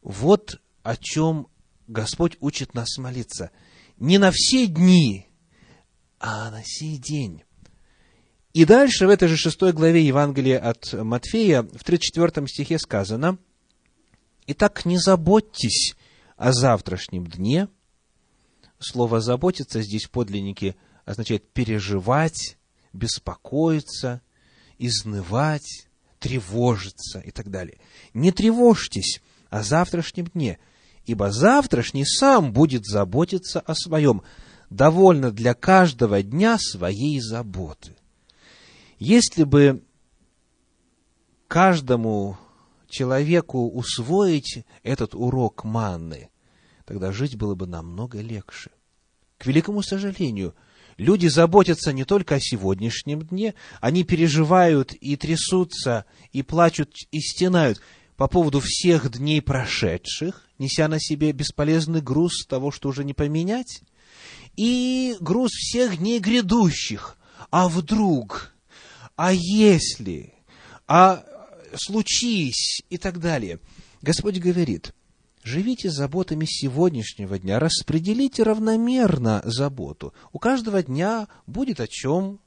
Вот 0.00 0.60
о 0.82 0.96
чем 0.96 1.48
Господь 1.86 2.36
учит 2.40 2.74
нас 2.74 2.96
молиться. 2.96 3.50
Не 3.98 4.18
на 4.18 4.30
все 4.32 4.66
дни, 4.66 5.26
а 6.18 6.50
на 6.50 6.62
сей 6.64 6.96
день. 6.96 7.42
И 8.52 8.64
дальше 8.64 9.06
в 9.06 9.10
этой 9.10 9.28
же 9.28 9.36
шестой 9.36 9.72
главе 9.72 10.06
Евангелия 10.06 10.58
от 10.58 10.92
Матфея 10.92 11.62
в 11.62 11.84
34 11.84 12.46
стихе 12.48 12.78
сказано, 12.78 13.38
«Итак, 14.46 14.84
не 14.84 14.98
заботьтесь 14.98 15.94
о 16.36 16.52
завтрашнем 16.52 17.26
дне». 17.26 17.68
Слово 18.78 19.20
«заботиться» 19.20 19.80
здесь 19.82 20.04
в 20.04 20.10
подлиннике 20.10 20.76
означает 21.04 21.50
переживать, 21.52 22.58
беспокоиться, 22.92 24.20
изнывать, 24.78 25.88
тревожиться 26.22 27.18
и 27.18 27.30
так 27.30 27.50
далее. 27.50 27.78
Не 28.14 28.32
тревожьтесь 28.32 29.20
о 29.50 29.62
завтрашнем 29.62 30.26
дне– 30.26 30.58
ибо 31.04 31.30
завтрашний 31.30 32.04
сам 32.04 32.52
будет 32.52 32.86
заботиться 32.86 33.60
о 33.60 33.74
своем. 33.74 34.22
Довольно 34.70 35.30
для 35.30 35.54
каждого 35.54 36.22
дня 36.22 36.56
своей 36.58 37.20
заботы. 37.20 37.96
Если 38.98 39.44
бы 39.44 39.84
каждому 41.48 42.38
человеку 42.88 43.68
усвоить 43.68 44.64
этот 44.82 45.14
урок 45.14 45.64
манны, 45.64 46.30
тогда 46.86 47.12
жить 47.12 47.36
было 47.36 47.54
бы 47.54 47.66
намного 47.66 48.20
легче. 48.20 48.70
К 49.38 49.46
великому 49.46 49.82
сожалению, 49.82 50.54
люди 50.96 51.26
заботятся 51.26 51.92
не 51.92 52.04
только 52.04 52.36
о 52.36 52.40
сегодняшнем 52.40 53.22
дне, 53.22 53.54
они 53.80 54.04
переживают 54.04 54.92
и 54.92 55.16
трясутся, 55.16 56.04
и 56.32 56.42
плачут, 56.42 56.94
и 57.10 57.20
стенают 57.20 57.80
по 58.16 58.28
поводу 58.28 58.60
всех 58.60 59.10
дней 59.10 59.42
прошедших, 59.42 60.46
неся 60.58 60.88
на 60.88 61.00
себе 61.00 61.32
бесполезный 61.32 62.00
груз 62.00 62.46
того, 62.46 62.70
что 62.70 62.88
уже 62.88 63.04
не 63.04 63.14
поменять, 63.14 63.82
и 64.56 65.16
груз 65.20 65.50
всех 65.52 65.98
дней 65.98 66.18
грядущих. 66.20 67.16
А 67.50 67.68
вдруг? 67.68 68.54
А 69.16 69.32
если? 69.32 70.34
А 70.86 71.24
случись? 71.74 72.82
И 72.90 72.98
так 72.98 73.18
далее. 73.18 73.58
Господь 74.02 74.38
говорит, 74.38 74.94
живите 75.42 75.90
заботами 75.90 76.44
сегодняшнего 76.44 77.38
дня, 77.38 77.58
распределите 77.58 78.42
равномерно 78.42 79.42
заботу. 79.44 80.14
У 80.32 80.38
каждого 80.38 80.82
дня 80.82 81.28
будет 81.46 81.80
о 81.80 81.86
чем 81.86 82.40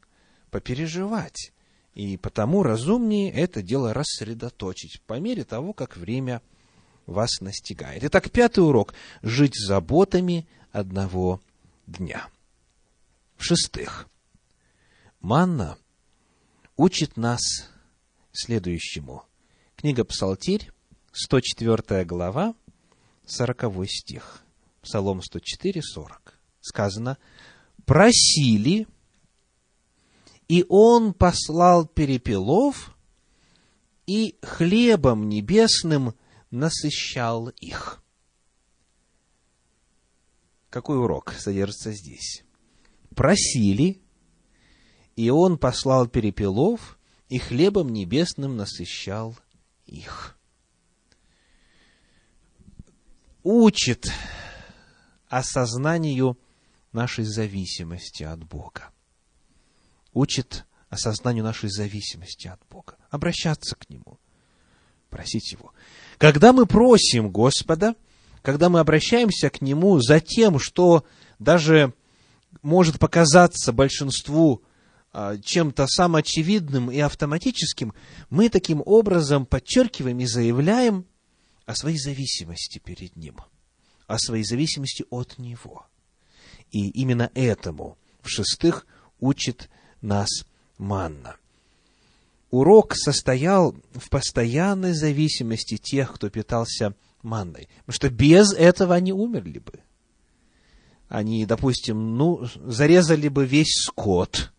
попереживать. 0.51 1.51
И 1.93 2.17
потому 2.17 2.63
разумнее 2.63 3.31
это 3.31 3.61
дело 3.61 3.93
рассредоточить 3.93 5.01
по 5.03 5.19
мере 5.19 5.43
того, 5.43 5.73
как 5.73 5.95
время 5.97 6.41
вас 7.05 7.39
настигает. 7.39 8.03
Итак, 8.03 8.31
пятый 8.31 8.59
урок– 8.59 8.93
жить 9.21 9.55
заботами 9.55 10.47
одного 10.71 11.39
дня. 11.87 12.27
В-шестых, 13.37 14.07
манна 15.21 15.77
учит 16.75 17.15
нас 17.15 17.69
следующему. 18.33 19.23
Книга 19.77 20.03
Псалтирь, 20.03 20.71
104 21.11 22.03
глава, 22.05 22.55
40 23.27 23.87
стих. 23.87 24.43
Псалом 24.81 25.21
104, 25.21 25.81
40. 25.81 26.39
Сказано, 26.61 27.17
просили, 27.85 28.87
и 30.47 30.65
он 30.69 31.13
послал 31.13 31.85
перепелов, 31.85 32.95
и 34.05 34.37
хлебом 34.41 35.29
небесным– 35.29 36.13
насыщал 36.55 37.49
их. 37.49 38.01
Какой 40.69 40.97
урок 40.97 41.33
содержится 41.33 41.91
здесь? 41.91 42.43
Просили, 43.15 44.01
и 45.15 45.29
он 45.29 45.57
послал 45.57 46.07
перепелов, 46.07 46.99
и 47.29 47.37
хлебом 47.39 47.89
небесным 47.89 48.55
насыщал 48.55 49.35
их. 49.85 50.37
Учит 53.45 54.11
осознанию 55.29 56.35
нашей 56.91 57.25
зависимости 57.25 58.23
от 58.23 58.43
Бога. 58.43 58.89
Учит 60.13 60.65
осознанию 60.89 61.43
нашей 61.43 61.69
зависимости 61.69 62.47
от 62.47 62.59
Бога. 62.71 62.97
Обращаться 63.11 63.75
к 63.75 63.87
Нему. 63.87 64.17
Просить 65.11 65.51
Его. 65.51 65.73
Когда 66.17 66.53
мы 66.53 66.65
просим 66.65 67.29
Господа, 67.29 67.93
когда 68.41 68.69
мы 68.69 68.79
обращаемся 68.79 69.51
к 69.51 69.61
Нему 69.61 69.99
за 69.99 70.19
тем, 70.19 70.57
что 70.57 71.05
даже 71.37 71.93
может 72.63 72.97
показаться 72.97 73.71
большинству 73.71 74.63
а, 75.13 75.37
чем-то 75.37 75.85
самоочевидным 75.85 76.89
и 76.89 76.97
автоматическим, 76.97 77.93
мы 78.31 78.49
таким 78.49 78.81
образом 78.83 79.45
подчеркиваем 79.45 80.19
и 80.19 80.25
заявляем 80.25 81.05
о 81.65 81.75
своей 81.75 81.97
зависимости 81.97 82.79
перед 82.79 83.15
Ним, 83.15 83.37
о 84.07 84.17
своей 84.19 84.43
зависимости 84.43 85.05
от 85.09 85.37
Него. 85.37 85.85
И 86.71 86.89
именно 86.89 87.31
этому, 87.33 87.97
в-шестых, 88.21 88.85
учит 89.19 89.69
нас 90.01 90.29
манна 90.77 91.37
урок 92.55 92.95
состоял 92.95 93.75
в 93.93 94.09
постоянной 94.09 94.93
зависимости 94.93 95.77
тех, 95.77 96.13
кто 96.13 96.29
питался 96.29 96.95
манной. 97.21 97.67
Потому 97.85 97.95
что 97.95 98.09
без 98.09 98.53
этого 98.53 98.95
они 98.95 99.11
умерли 99.11 99.59
бы. 99.59 99.79
Они, 101.07 101.45
допустим, 101.45 102.17
ну, 102.17 102.45
зарезали 102.55 103.27
бы 103.27 103.45
весь 103.45 103.83
скот, 103.83 104.53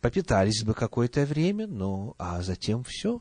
попитались 0.00 0.62
бы 0.62 0.74
какое-то 0.74 1.26
время, 1.26 1.66
ну, 1.66 2.14
а 2.18 2.42
затем 2.42 2.84
все. 2.84 3.20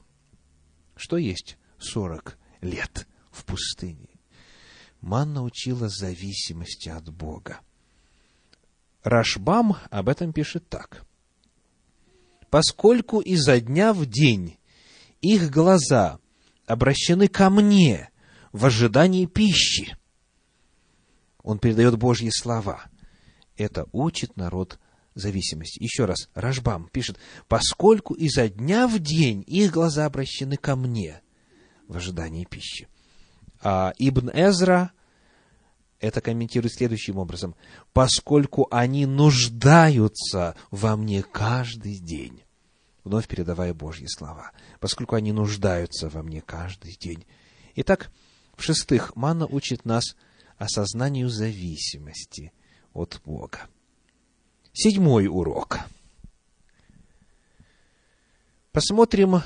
Что 0.96 1.18
есть 1.18 1.58
сорок 1.80 2.38
лет 2.62 3.08
в 3.32 3.44
пустыне? 3.46 4.10
Манна 5.02 5.44
учила 5.44 5.90
зависимости 5.90 6.90
от 6.90 7.12
Бога. 7.12 7.60
Рашбам 9.04 9.78
об 9.90 10.10
этом 10.10 10.32
пишет 10.32 10.70
так– 10.70 11.06
поскольку 12.52 13.22
изо 13.22 13.60
дня 13.60 13.94
в 13.94 14.06
день 14.06 14.58
их 15.22 15.50
глаза 15.50 16.20
обращены 16.68 17.28
ко 17.28 17.50
мне 17.50 18.12
в 18.52 18.66
ожидании 18.66 19.26
пищи. 19.26 19.98
Он 21.42 21.58
передает 21.58 21.98
Божьи 21.98 22.30
слова. 22.30 22.84
Это 23.58 23.88
учит 23.94 24.36
народ 24.36 24.80
зависимости. 25.16 25.82
Еще 25.82 26.06
раз, 26.06 26.30
Рашбам 26.36 26.90
пишет, 26.90 27.18
поскольку 27.48 28.14
изо 28.14 28.50
дня 28.50 28.88
в 28.88 29.00
день 29.00 29.44
их 29.48 29.72
глаза 29.72 30.06
обращены 30.06 30.58
ко 30.58 30.76
мне 30.76 31.22
в 31.92 31.98
ожидании 31.98 32.46
пищи. 32.46 32.88
А 33.62 33.94
Ибн 34.00 34.30
Эзра 34.34 34.92
это 36.00 36.22
комментирует 36.22 36.74
следующим 36.74 37.18
образом. 37.18 37.56
Поскольку 37.94 38.68
они 38.72 39.06
нуждаются 39.06 40.56
во 40.72 40.96
мне 40.96 41.22
каждый 41.22 42.00
день. 42.00 42.44
Вновь 43.04 43.28
передавая 43.28 43.74
Божьи 43.74 44.08
слова. 44.08 44.52
Поскольку 44.80 45.16
они 45.16 45.34
нуждаются 45.34 46.10
во 46.10 46.24
мне 46.24 46.42
каждый 46.42 46.96
день. 46.96 47.26
Итак, 47.76 48.10
в-шестых, 48.56 49.16
манна 49.16 49.46
учит 49.46 49.86
нас 49.86 50.16
осознанию 50.58 51.30
зависимости 51.30 52.54
от 52.94 53.22
Бога. 53.26 53.68
Седьмой 54.72 55.28
урок. 55.28 55.80
Посмотрим 58.72 59.42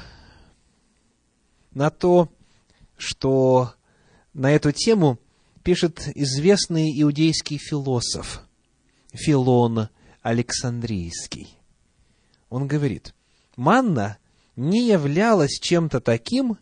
на 1.71 1.89
то, 1.89 2.29
что 2.97 3.73
на 4.33 4.51
эту 4.51 4.71
тему 4.71 5.19
пишет 5.63 6.07
известный 6.15 6.91
иудейский 7.01 7.57
философ 7.57 8.41
Филон 9.13 9.89
Александрийский. 10.21 11.57
Он 12.49 12.67
говорит, 12.67 13.13
манна 13.55 14.17
не 14.55 14.87
являлась 14.87 15.59
чем-то 15.59 16.01
таким, 16.01 16.57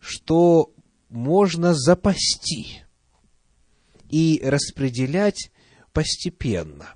что 0.00 0.72
можно 1.08 1.74
запасти 1.74 2.82
и 4.08 4.40
распределять 4.44 5.50
постепенно, 5.92 6.94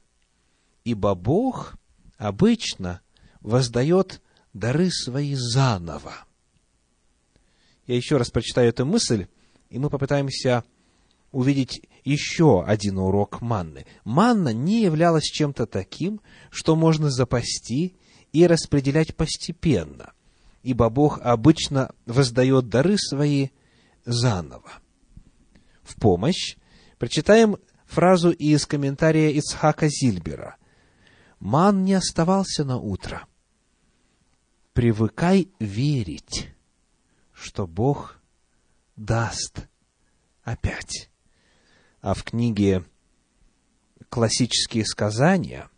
ибо 0.84 1.14
Бог 1.14 1.76
обычно 2.16 3.00
воздает 3.40 4.22
дары 4.52 4.90
свои 4.90 5.34
заново. 5.34 6.26
Я 7.92 7.96
еще 7.96 8.16
раз 8.16 8.30
прочитаю 8.30 8.70
эту 8.70 8.86
мысль, 8.86 9.26
и 9.68 9.78
мы 9.78 9.90
попытаемся 9.90 10.64
увидеть 11.30 11.82
еще 12.04 12.64
один 12.64 12.96
урок 12.96 13.42
манны. 13.42 13.84
Манна 14.02 14.48
не 14.48 14.80
являлась 14.80 15.24
чем-то 15.24 15.66
таким, 15.66 16.22
что 16.50 16.74
можно 16.74 17.10
запасти 17.10 17.94
и 18.32 18.46
распределять 18.46 19.14
постепенно, 19.14 20.14
ибо 20.62 20.88
Бог 20.88 21.20
обычно 21.20 21.94
воздает 22.06 22.70
дары 22.70 22.96
свои 22.96 23.48
заново. 24.06 24.72
В 25.82 25.96
помощь 25.96 26.56
прочитаем 26.96 27.58
фразу 27.84 28.30
из 28.30 28.64
комментария 28.64 29.32
Ицхака 29.32 29.88
Зильбера. 29.90 30.56
«Ман 31.40 31.84
не 31.84 31.92
оставался 31.92 32.64
на 32.64 32.78
утро. 32.78 33.26
Привыкай 34.72 35.50
верить, 35.58 36.51
что 37.42 37.66
Бог 37.66 38.20
даст 38.96 39.68
опять» 40.44 41.12
а 42.02 42.14
в 42.14 42.24
книге 42.24 42.84
«Классические 44.08 44.84
сказания» 44.84 45.70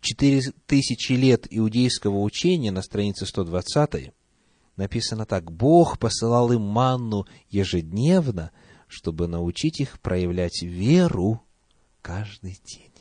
«Четыре 0.00 0.40
тысячи 0.66 1.12
лет 1.12 1.48
иудейского 1.50 2.20
учения» 2.20 2.70
на 2.70 2.82
странице 2.82 3.26
120 3.26 4.12
написано 4.76 5.26
так. 5.26 5.50
«Бог 5.50 5.98
посылал 5.98 6.52
им 6.52 6.62
манну 6.62 7.26
ежедневно, 7.50 8.52
чтобы 8.86 9.26
научить 9.26 9.80
их 9.80 9.98
проявлять 9.98 10.62
веру 10.62 11.42
каждый 12.00 12.60
день». 12.64 12.92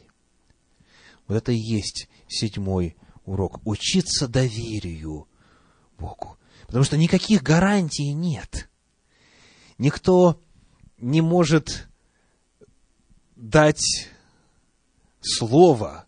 Вот 1.27 1.35
это 1.35 1.51
и 1.51 1.57
есть 1.57 2.09
седьмой 2.27 2.95
урок. 3.25 3.61
Учиться 3.63 4.27
доверию 4.27 5.27
Богу. 5.99 6.37
Потому 6.67 6.83
что 6.83 6.97
никаких 6.97 7.41
гарантий 7.41 8.13
нет. 8.13 8.69
Никто 9.77 10.41
не 10.97 11.21
может 11.21 11.87
дать 13.35 14.09
слово 15.21 16.05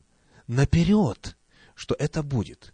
наперед, 0.48 1.38
что 1.76 1.96
это 1.98 2.24
будет. 2.24 2.74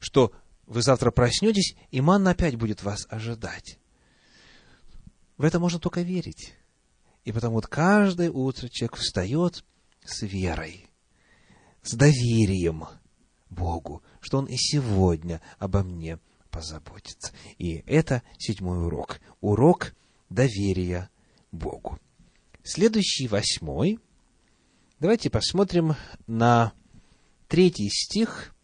Что 0.00 0.32
вы 0.66 0.82
завтра 0.82 1.10
проснетесь, 1.10 1.76
и 1.90 2.00
манна 2.00 2.30
опять 2.30 2.56
будет 2.56 2.82
вас 2.82 3.06
ожидать. 3.08 3.78
В 5.36 5.44
это 5.44 5.58
можно 5.60 5.78
только 5.78 6.02
верить. 6.02 6.54
И 7.24 7.32
потому 7.32 7.54
вот 7.54 7.66
каждое 7.66 8.30
утро 8.30 8.68
человек 8.68 8.96
встает 8.96 9.64
с 10.04 10.22
верой, 10.22 10.86
с 11.82 11.94
доверием 11.94 12.84
Богу, 13.50 14.02
что 14.20 14.38
Он 14.38 14.46
и 14.46 14.56
сегодня 14.56 15.40
обо 15.58 15.82
мне 15.82 16.18
позаботится. 16.54 17.32
И 17.58 17.82
это 17.84 18.22
седьмой 18.38 18.86
урок. 18.86 19.20
Урок 19.40 19.92
доверия 20.30 21.10
Богу. 21.50 21.98
Следующий, 22.62 23.26
восьмой. 23.26 23.98
Давайте 25.00 25.30
посмотрим 25.30 25.96
на 26.28 26.72
третий 27.48 27.90
стих 27.90 28.54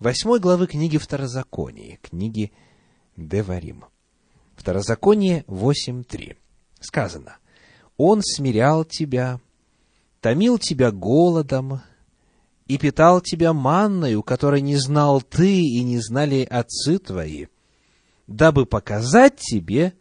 восьмой 0.00 0.40
главы 0.40 0.66
книги 0.66 0.98
Второзакония, 0.98 1.98
книги 2.02 2.52
Деварим. 3.16 3.84
Второзаконие 4.56 5.44
8.3. 5.46 6.36
Сказано, 6.80 7.36
«Он 7.96 8.20
смирял 8.20 8.84
тебя, 8.84 9.40
томил 10.20 10.58
тебя 10.58 10.90
голодом 10.90 11.82
и 12.72 12.78
питал 12.78 13.20
тебя 13.20 13.52
манною, 13.52 14.22
которой 14.22 14.62
не 14.62 14.76
знал 14.76 15.20
ты 15.20 15.60
и 15.60 15.82
не 15.82 15.98
знали 15.98 16.42
отцы 16.48 16.98
твои, 16.98 17.48
дабы 18.26 18.64
показать 18.64 19.36
тебе, 19.36 19.92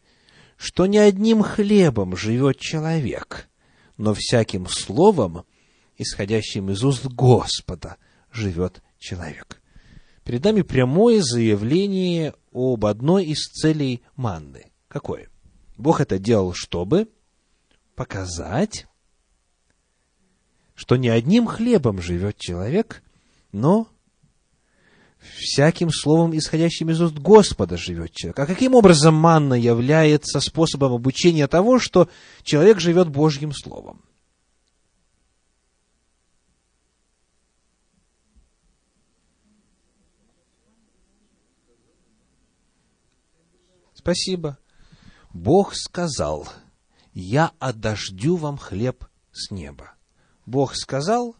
что 0.55 0.85
не 0.85 0.97
одним 0.97 1.43
хлебом 1.43 2.15
живет 2.15 2.59
человек, 2.59 3.49
но 3.97 4.13
всяким 4.13 4.67
словом, 4.67 5.43
исходящим 5.97 6.71
из 6.71 6.81
уст 6.85 7.07
Господа, 7.07 7.97
живет 8.31 8.81
человек. 8.99 9.61
Перед 10.23 10.45
нами 10.45 10.61
прямое 10.61 11.21
заявление 11.21 12.35
об 12.53 12.85
одной 12.85 13.25
из 13.25 13.39
целей 13.49 14.01
манны. 14.15 14.71
Какое? 14.87 15.27
Бог 15.77 15.99
это 15.99 16.19
делал, 16.19 16.53
чтобы 16.53 17.09
показать, 17.95 18.87
что 20.75 20.95
не 20.95 21.09
одним 21.09 21.47
хлебом 21.47 22.01
живет 22.01 22.37
человек, 22.37 23.03
но 23.51 23.87
всяким 25.19 25.91
словом, 25.91 26.35
исходящим 26.35 26.89
из 26.89 27.01
уст 27.01 27.15
Господа, 27.15 27.77
живет 27.77 28.11
человек. 28.13 28.39
А 28.39 28.45
каким 28.45 28.73
образом 28.73 29.13
манна 29.15 29.53
является 29.53 30.39
способом 30.39 30.93
обучения 30.93 31.47
того, 31.47 31.79
что 31.79 32.09
человек 32.43 32.79
живет 32.79 33.09
Божьим 33.09 33.53
Словом? 33.53 34.01
Спасибо. 43.93 44.57
Бог 45.31 45.75
сказал, 45.75 46.49
я 47.13 47.51
одождю 47.59 48.35
вам 48.35 48.57
хлеб 48.57 49.05
с 49.31 49.51
неба. 49.51 49.93
Бог 50.45 50.75
сказал, 50.75 51.35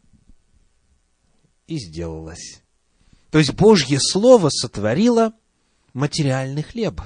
и 1.67 1.77
сделалось. 1.77 2.61
То 3.29 3.39
есть 3.39 3.53
Божье 3.53 3.99
Слово 3.99 4.49
сотворило 4.49 5.33
материальный 5.93 6.63
хлеб. 6.63 7.01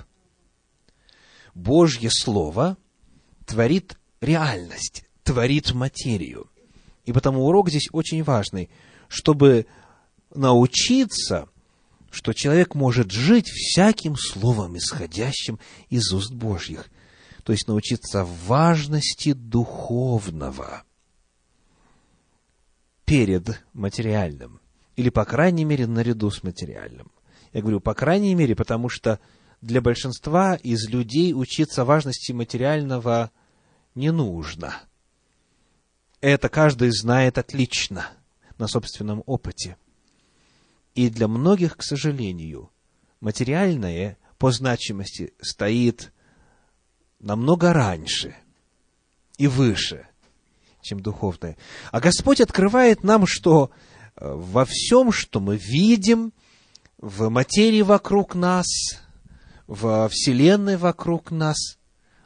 Божье 1.54 2.10
Слово 2.12 2.78
творит 3.46 3.98
реальность, 4.22 5.06
творит 5.24 5.74
материю. 5.74 6.50
И 7.06 7.14
потому 7.14 7.46
урок 7.46 7.70
здесь 7.70 7.90
очень 7.92 8.24
важный, 8.24 8.70
чтобы 9.08 9.68
научиться, 10.34 11.48
что 12.10 12.34
человек 12.34 12.74
может 12.74 13.12
жить 13.12 13.48
всяким 13.48 14.16
словом, 14.18 14.78
исходящим 14.78 15.60
из 15.90 16.12
уст 16.12 16.32
Божьих. 16.32 16.90
То 17.44 17.52
есть 17.52 17.68
научиться 17.68 18.26
важности 18.26 19.34
духовного 19.34 20.84
перед 23.06 23.64
материальным 23.74 24.60
или, 24.96 25.10
по 25.10 25.26
крайней 25.26 25.66
мере, 25.66 25.88
наряду 25.88 26.32
с 26.32 26.44
материальным. 26.44 27.12
Я 27.54 27.62
говорю, 27.62 27.80
по 27.80 27.94
крайней 27.94 28.36
мере, 28.36 28.56
потому 28.56 28.90
что 28.90 29.20
для 29.62 29.82
большинства 29.82 30.56
из 30.56 30.90
людей 30.90 31.34
учиться 31.34 31.86
важности 31.86 32.32
материального 32.32 33.32
не 33.94 34.12
нужно. 34.12 34.82
Это 36.22 36.50
каждый 36.50 36.90
знает 36.92 37.38
отлично 37.38 38.10
на 38.58 38.68
собственном 38.68 39.24
опыте. 39.26 39.78
И 40.94 41.10
для 41.10 41.28
многих, 41.28 41.78
к 41.78 41.84
сожалению, 41.84 42.72
материальное 43.20 44.18
по 44.38 44.52
значимости 44.52 45.34
стоит 45.42 46.12
намного 47.20 47.74
раньше 47.74 48.36
и 49.38 49.48
выше, 49.48 50.08
чем 50.86 51.00
духовное. 51.00 51.58
А 51.92 52.00
Господь 52.00 52.42
открывает 52.42 53.04
нам, 53.04 53.26
что 53.26 53.72
во 54.16 54.66
всем, 54.66 55.12
что 55.12 55.40
мы 55.40 55.58
видим, 55.58 56.32
в 56.98 57.30
материи 57.30 57.82
вокруг 57.82 58.36
нас, 58.36 58.68
во 59.68 60.08
Вселенной 60.08 60.78
вокруг 60.78 61.32
нас, 61.32 61.78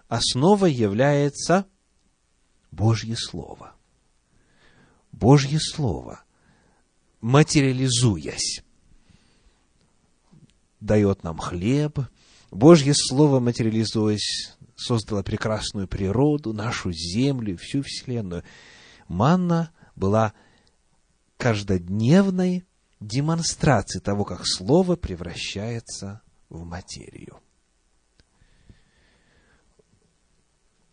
основой 0.08 0.74
является 0.74 1.66
Божье 2.72 3.16
Слово. 3.18 3.74
Божье 5.12 5.60
Слово, 5.60 6.24
материализуясь, 7.22 8.64
дает 10.80 11.24
нам 11.24 11.38
хлеб, 11.38 12.00
Божье 12.52 12.94
Слово, 12.96 13.40
материализуясь, 13.40 14.54
создала 14.80 15.24
прекрасную 15.24 15.88
природу, 15.88 16.54
нашу 16.54 16.92
землю, 16.92 17.58
всю 17.58 17.82
Вселенную. 17.84 18.44
Манна 19.08 19.72
была 19.96 20.34
каждодневной 21.38 22.66
демонстрацией 23.00 24.02
того, 24.02 24.24
как 24.24 24.46
Слово 24.46 24.96
превращается 24.96 26.22
в 26.50 26.64
материю. 26.64 27.40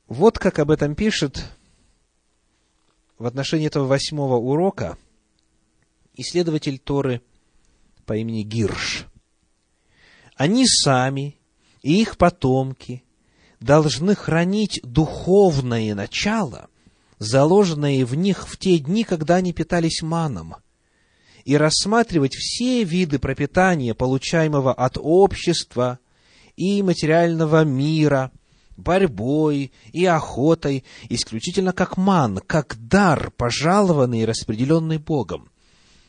Вот 0.08 0.38
как 0.38 0.58
об 0.58 0.70
этом 0.70 0.94
пишет 0.94 1.44
в 3.18 3.26
отношении 3.26 3.66
этого 3.66 3.86
восьмого 3.86 4.36
урока 4.36 4.98
исследователь 6.14 6.78
Торы 6.78 7.22
по 8.04 8.16
имени 8.16 8.42
Гирш. 8.42 9.06
Они 10.36 10.66
сами 10.66 11.38
и 11.82 12.00
их 12.00 12.18
потомки 12.18 13.04
должны 13.60 14.14
хранить 14.14 14.80
духовное 14.82 15.94
начало, 15.94 16.68
заложенное 17.18 18.04
в 18.04 18.14
них 18.14 18.48
в 18.48 18.56
те 18.58 18.78
дни, 18.78 19.04
когда 19.04 19.36
они 19.36 19.52
питались 19.52 20.02
маном, 20.02 20.56
и 21.44 21.56
рассматривать 21.56 22.34
все 22.34 22.84
виды 22.84 23.18
пропитания, 23.18 23.94
получаемого 23.94 24.72
от 24.72 24.98
общества 25.00 25.98
и 26.56 26.82
материального 26.82 27.64
мира, 27.64 28.32
борьбой 28.76 29.72
и 29.92 30.04
охотой, 30.04 30.84
исключительно 31.08 31.72
как 31.72 31.96
ман, 31.96 32.38
как 32.46 32.76
дар, 32.78 33.30
пожалованный 33.36 34.20
и 34.20 34.26
распределенный 34.26 34.98
Богом. 34.98 35.48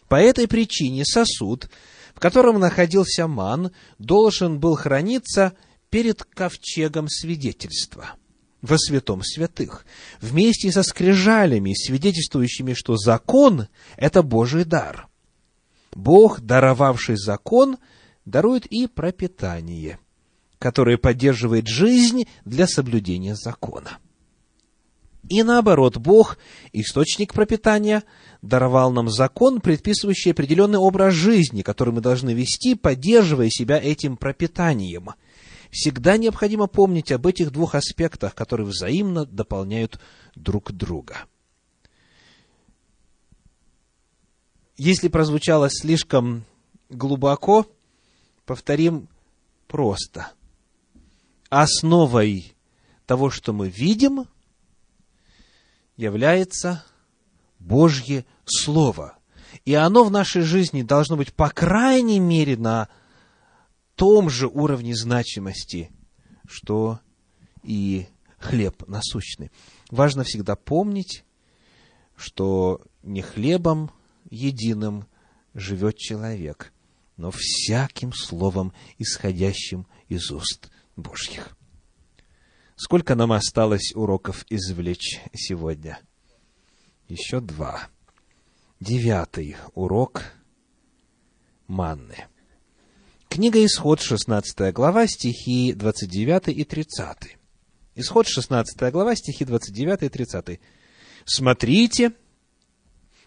По 0.07 0.15
этой 0.15 0.47
причине 0.47 1.03
сосуд, 1.05 1.69
в 2.15 2.19
котором 2.19 2.59
находился 2.59 3.27
ман, 3.27 3.71
должен 3.99 4.59
был 4.59 4.75
храниться 4.75 5.53
перед 5.89 6.23
ковчегом 6.23 7.07
свидетельства 7.07 8.15
во 8.61 8.77
святом 8.77 9.21
святых, 9.23 9.85
вместе 10.19 10.71
со 10.71 10.83
скрижалями, 10.83 11.73
свидетельствующими, 11.73 12.73
что 12.73 12.97
закон– 12.97 13.67
это 13.97 14.23
Божий 14.23 14.65
дар. 14.65 15.07
Бог, 15.93 16.41
даровавший 16.41 17.17
закон, 17.17 17.77
дарует 18.25 18.65
и 18.65 18.87
пропитание, 18.87 19.99
которое 20.59 20.97
поддерживает 20.97 21.67
жизнь 21.67 22.27
для 22.45 22.67
соблюдения 22.67 23.35
закона. 23.35 23.99
И 25.29 25.43
наоборот, 25.43 25.97
Бог, 25.97 26.37
источник 26.71 27.33
пропитания, 27.33 28.03
даровал 28.41 28.91
нам 28.91 29.09
закон, 29.09 29.59
предписывающий 29.59 30.31
определенный 30.31 30.79
образ 30.79 31.13
жизни, 31.13 31.63
который 31.63 31.93
мы 31.93 32.01
должны 32.01 32.33
вести, 32.33 32.75
поддерживая 32.75 33.49
себя 33.49 33.77
этим 33.77 34.17
пропитанием– 34.17 35.11
всегда 35.71 36.17
необходимо 36.17 36.67
помнить 36.67 37.11
об 37.11 37.27
этих 37.27 37.51
двух 37.51 37.75
аспектах, 37.75 38.35
которые 38.35 38.67
взаимно 38.67 39.25
дополняют 39.25 39.99
друг 40.35 40.71
друга. 40.71 41.25
Если 44.77 45.07
прозвучало 45.07 45.69
слишком 45.69 46.45
глубоко, 46.89 47.65
повторим 48.45 49.07
просто. 49.67 50.31
Основой 51.49 52.55
того, 53.05 53.29
что 53.29 53.53
мы 53.53 53.69
видим, 53.69 54.27
является 55.95 56.83
Божье 57.59 58.25
Слово. 58.45 59.17
И 59.65 59.73
оно 59.73 60.03
в 60.03 60.11
нашей 60.11 60.41
жизни 60.41 60.83
должно 60.83 61.17
быть, 61.17 61.33
по 61.33 61.49
крайней 61.49 62.19
мере, 62.19 62.55
на 62.55 62.87
том 63.97 64.29
же 64.29 64.47
уровне 64.47 64.95
значимости, 64.95 65.91
что 66.47 67.01
и 67.63 68.07
хлеб 68.37 68.87
насущный. 68.87 69.51
Важно 69.89 70.23
всегда 70.23 70.55
помнить, 70.55 71.25
что 72.15 72.81
не 73.01 73.23
хлебом 73.23 73.91
единым 74.29 75.07
живет 75.55 75.97
человек, 75.97 76.71
но 77.17 77.31
всяким 77.31 78.13
словом, 78.13 78.71
исходящим 78.99 79.87
из 80.07 80.31
уст 80.31 80.69
Божьих. 80.95 81.57
Сколько 82.75 83.15
нам 83.15 83.31
осталось 83.31 83.93
уроков 83.95 84.45
извлечь 84.49 85.19
сегодня? 85.33 85.99
Еще 87.07 87.39
два. 87.39 87.89
Девятый 88.79 89.55
урок 89.73 90.21
манны. 91.65 92.27
Книга 93.29 93.63
Исход, 93.63 94.01
16 94.01 94.73
глава, 94.73 95.05
стихи 95.05 95.73
29 95.73 96.47
и 96.47 96.63
30. 96.63 97.37
Исход, 97.95 98.27
16 98.27 98.91
глава, 98.91 99.15
стихи 99.15 99.45
29 99.45 100.03
и 100.03 100.09
30. 100.09 100.59
«Смотрите, 101.25 102.13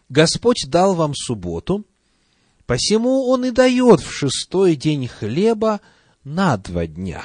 Господь 0.09 0.67
дал 0.69 0.95
вам 0.95 1.15
субботу, 1.15 1.85
посему 2.67 3.29
Он 3.29 3.45
и 3.45 3.51
дает 3.51 4.01
в 4.01 4.11
шестой 4.11 4.75
день 4.75 5.07
хлеба 5.07 5.81
на 6.25 6.57
два 6.57 6.87
дня. 6.87 7.23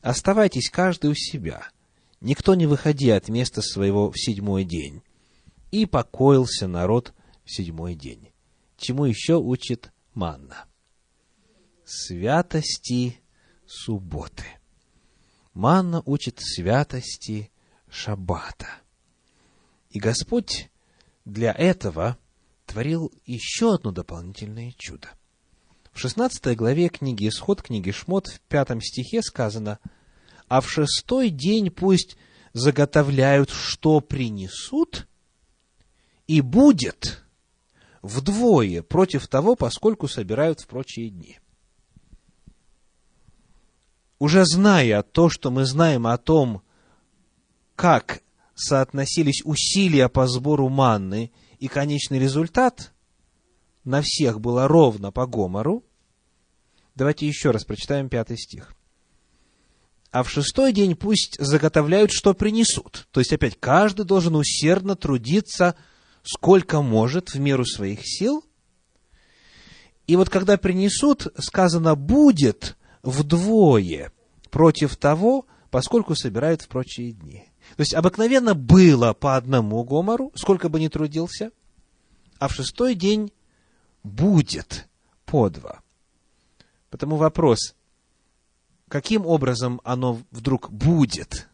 Оставайтесь 0.00 0.70
каждый 0.70 1.10
у 1.10 1.14
себя, 1.14 1.68
никто 2.20 2.54
не 2.54 2.66
выходи 2.66 3.10
от 3.10 3.28
места 3.28 3.60
своего 3.60 4.10
в 4.10 4.18
седьмой 4.18 4.64
день. 4.64 5.02
И 5.70 5.86
покоился 5.86 6.68
народ 6.68 7.12
в 7.44 7.50
седьмой 7.50 7.94
день. 7.94 8.30
Чему 8.78 9.04
еще 9.04 9.34
учит 9.34 9.92
манна? 10.14 10.66
Святости 11.94 13.20
субботы. 13.66 14.44
Манна 15.52 16.02
учит 16.04 16.40
святости 16.40 17.50
шаббата. 17.88 18.68
И 19.90 20.00
Господь 20.00 20.70
для 21.24 21.52
этого 21.52 22.18
творил 22.66 23.12
еще 23.24 23.74
одно 23.74 23.92
дополнительное 23.92 24.74
чудо. 24.76 25.08
В 25.92 26.00
16 26.00 26.56
главе 26.56 26.88
книги 26.88 27.28
Исход, 27.28 27.62
книги 27.62 27.92
Шмот, 27.92 28.26
в 28.26 28.40
пятом 28.40 28.80
стихе 28.80 29.22
сказано, 29.22 29.78
«А 30.48 30.60
в 30.60 30.68
шестой 30.68 31.30
день 31.30 31.70
пусть 31.70 32.16
заготовляют, 32.52 33.50
что 33.50 34.00
принесут, 34.00 35.06
и 36.26 36.40
будет 36.40 37.22
вдвое 38.02 38.82
против 38.82 39.28
того, 39.28 39.54
поскольку 39.54 40.08
собирают 40.08 40.60
в 40.60 40.66
прочие 40.66 41.10
дни» 41.10 41.38
уже 44.18 44.44
зная 44.44 45.02
то, 45.02 45.28
что 45.28 45.50
мы 45.50 45.64
знаем 45.64 46.06
о 46.06 46.16
том, 46.16 46.62
как 47.76 48.22
соотносились 48.54 49.42
усилия 49.44 50.08
по 50.08 50.26
сбору 50.26 50.68
манны 50.68 51.32
и 51.58 51.68
конечный 51.68 52.18
результат, 52.18 52.92
на 53.84 54.00
всех 54.02 54.40
было 54.40 54.68
ровно 54.68 55.12
по 55.12 55.26
гомору. 55.26 55.84
Давайте 56.94 57.26
еще 57.26 57.50
раз 57.50 57.64
прочитаем 57.64 58.08
пятый 58.08 58.38
стих. 58.38 58.74
А 60.10 60.22
в 60.22 60.30
шестой 60.30 60.72
день 60.72 60.94
пусть 60.94 61.36
заготовляют, 61.40 62.12
что 62.12 62.34
принесут. 62.34 63.08
То 63.10 63.18
есть, 63.18 63.32
опять, 63.32 63.58
каждый 63.58 64.04
должен 64.04 64.36
усердно 64.36 64.94
трудиться, 64.94 65.74
сколько 66.22 66.80
может, 66.82 67.30
в 67.30 67.40
меру 67.40 67.64
своих 67.64 68.00
сил. 68.04 68.44
И 70.06 70.14
вот 70.14 70.30
когда 70.30 70.56
принесут, 70.56 71.26
сказано, 71.38 71.96
будет 71.96 72.76
вдвое 73.04 74.10
против 74.50 74.96
того, 74.96 75.46
поскольку 75.70 76.14
собирают 76.14 76.62
в 76.62 76.68
прочие 76.68 77.12
дни. 77.12 77.44
То 77.76 77.80
есть 77.80 77.94
обыкновенно 77.94 78.54
было 78.54 79.12
по 79.12 79.36
одному 79.36 79.84
гомору, 79.84 80.32
сколько 80.34 80.68
бы 80.68 80.80
ни 80.80 80.88
трудился, 80.88 81.50
а 82.38 82.48
в 82.48 82.54
шестой 82.54 82.94
день 82.94 83.32
будет 84.02 84.88
по 85.24 85.48
два. 85.48 85.80
Потому 86.90 87.16
вопрос, 87.16 87.74
каким 88.88 89.26
образом 89.26 89.80
оно 89.84 90.20
вдруг 90.30 90.70
будет 90.70 91.48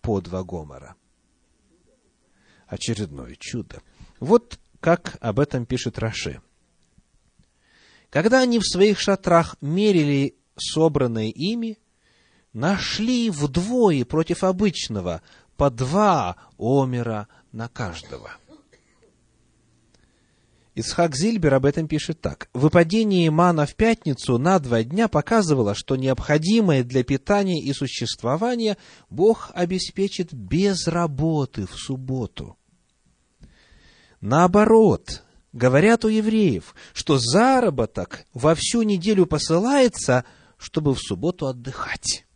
по 0.00 0.20
два 0.20 0.44
гомора? 0.44 0.94
Очередное 2.66 3.36
чудо. 3.38 3.82
Вот 4.20 4.58
как 4.80 5.16
об 5.20 5.40
этом 5.40 5.66
пишет 5.66 5.98
Раши. 5.98 6.40
Когда 8.10 8.40
они 8.40 8.58
в 8.58 8.64
своих 8.66 9.00
шатрах 9.00 9.56
мерили 9.60 10.36
собранное 10.56 11.28
ими, 11.28 11.78
нашли 12.52 13.30
вдвое 13.30 14.04
против 14.04 14.44
обычного 14.44 15.22
по 15.56 15.70
два 15.70 16.36
омера 16.58 17.28
на 17.52 17.68
каждого. 17.68 18.30
Исхак 20.78 21.16
Зильбер 21.16 21.54
об 21.54 21.64
этом 21.64 21.88
пишет 21.88 22.20
так. 22.20 22.50
Выпадение 22.52 23.30
мана 23.30 23.64
в 23.64 23.74
пятницу 23.74 24.36
на 24.36 24.58
два 24.58 24.82
дня 24.82 25.08
показывало, 25.08 25.74
что 25.74 25.96
необходимое 25.96 26.84
для 26.84 27.02
питания 27.02 27.62
и 27.62 27.72
существования 27.72 28.76
Бог 29.08 29.50
обеспечит 29.54 30.34
без 30.34 30.86
работы 30.86 31.66
в 31.66 31.74
субботу. 31.76 32.58
Наоборот, 34.20 35.22
говорят 35.54 36.04
у 36.04 36.08
евреев, 36.08 36.74
что 36.92 37.18
заработок 37.18 38.26
во 38.34 38.54
всю 38.54 38.82
неделю 38.82 39.24
посылается, 39.24 40.26
чтобы 40.66 40.96
в 40.96 40.98
субботу 40.98 41.46
отдыхать. 41.46 42.26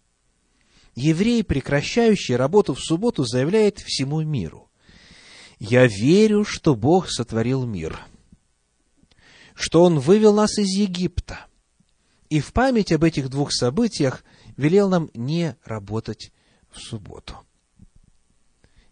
еврей, 0.95 1.43
прекращающий 1.43 2.37
работу 2.37 2.75
в 2.75 2.81
субботу, 2.81 3.25
заявляет 3.25 3.81
всему 3.81 4.23
миру, 4.23 4.71
«Я 5.59 5.89
верю, 5.89 6.45
что 6.45 6.77
Бог 6.77 7.11
сотворил 7.11 7.67
мир, 7.67 7.99
что 9.55 9.83
Он 9.83 9.99
вывел 9.99 10.33
нас 10.33 10.59
из 10.59 10.69
Египта, 10.69 11.47
и 12.29 12.39
в 12.39 12.53
память 12.53 12.93
об 12.93 13.03
этих 13.03 13.31
двух 13.31 13.53
событиях 13.53 14.23
велел 14.57 14.89
нам 14.89 15.11
не 15.13 15.57
работать 15.65 16.33
в 16.71 16.79
субботу». 16.79 17.35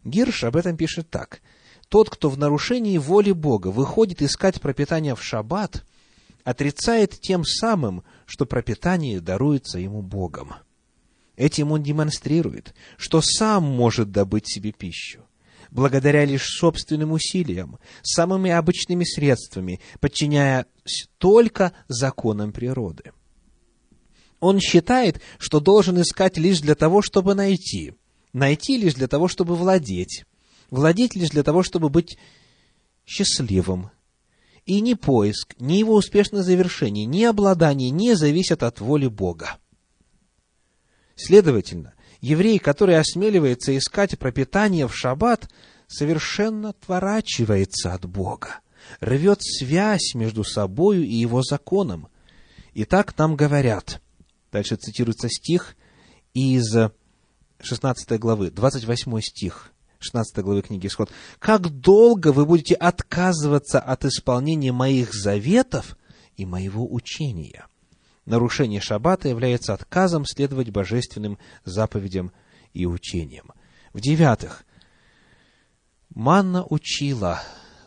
Гирш 0.03 0.43
об 0.43 0.57
этом 0.57 0.77
пишет 0.77 1.11
так. 1.11 1.43
«Тот, 1.89 2.11
кто 2.11 2.29
в 2.29 2.39
нарушении 2.39 2.99
воли 2.99 3.31
Бога 3.31 3.69
выходит 3.69 4.21
искать 4.21 4.61
пропитание 4.61 5.15
в 5.15 5.23
шаббат, 5.23 5.85
отрицает 6.49 7.21
тем 7.21 7.45
самым, 7.45 8.05
что 8.25 8.47
пропитание 8.47 9.21
даруется 9.21 9.79
ему 9.79 10.01
Богом». 10.01 10.55
Этим 11.37 11.73
он 11.73 11.83
демонстрирует, 11.83 12.75
что 12.97 13.21
сам 13.21 13.63
может 13.63 14.11
добыть 14.11 14.49
себе 14.49 14.73
пищу, 14.73 15.21
благодаря 15.71 16.25
лишь 16.25 16.47
собственным 16.47 17.13
усилиям, 17.13 17.79
самыми 18.03 18.51
обычными 18.51 19.05
средствами, 19.05 19.79
подчиняясь 20.01 20.65
только 21.19 21.75
законам 21.87 22.53
природы. 22.53 23.13
Он 24.41 24.59
считает, 24.59 25.21
что 25.39 25.61
должен 25.61 26.01
искать 26.01 26.39
лишь 26.39 26.61
для 26.61 26.75
того, 26.75 27.03
чтобы 27.03 27.35
найти, 27.35 27.93
найти 28.33 28.79
лишь 28.79 28.95
для 28.95 29.07
того, 29.07 29.29
чтобы 29.29 29.55
владеть, 29.55 30.25
владеть 30.71 31.15
лишь 31.15 31.31
для 31.31 31.43
того, 31.43 31.63
чтобы 31.63 31.91
быть 31.91 32.17
счастливым. 33.07 33.91
И 34.69 34.83
ни 34.83 34.93
поиск, 34.93 35.55
ни 35.59 35.77
его 35.77 35.95
успешное 35.95 36.43
завершение, 36.43 37.07
ни 37.07 37.25
обладание 37.25 37.89
не 37.89 38.15
зависят 38.15 38.63
от 38.63 38.81
воли 38.81 39.07
Бога. 39.07 39.57
Следовательно, 41.17 41.95
еврей, 42.21 42.59
который 42.59 42.99
осмеливается 42.99 43.75
искать 43.79 44.19
пропитание 44.19 44.87
в 44.87 44.95
шаббат, 44.95 45.49
совершенно 45.87 46.69
отворачивается 46.69 47.95
от 47.95 48.05
Бога, 48.05 48.61
рвет 49.01 49.39
связь 49.41 50.15
между 50.15 50.45
собою 50.45 51.03
и 51.03 51.15
его 51.15 51.43
законом. 51.43 52.09
И 52.75 52.85
так 52.85 53.17
нам 53.17 53.37
говорят, 53.37 54.03
дальше 54.53 54.77
цитируется 54.77 55.31
стих 55.31 55.77
из 56.35 56.77
16 57.59 58.21
главы, 58.21 58.51
28 58.51 59.21
стих, 59.23 59.73
16 59.99 60.39
главы 60.39 60.63
книги 60.63 60.87
Исход. 60.87 61.11
«Как 61.39 61.69
долго 61.69 62.33
вы 62.33 62.47
будете 62.47 62.75
отказываться 62.75 63.81
от 63.81 64.05
исполнения 64.05 64.73
моих 64.73 65.15
заветов 65.15 65.97
и 66.37 66.47
моего 66.47 66.87
учения?» 66.93 67.67
нарушение 68.29 68.81
шаббата 68.81 69.29
является 69.29 69.75
отказом 69.75 70.25
следовать 70.25 70.71
божественным 70.71 71.39
заповедям 71.65 72.31
и 72.75 72.87
учениям. 72.87 73.53
В-девятых, 73.93 74.65
Манна 76.15 76.65
учила 76.65 77.43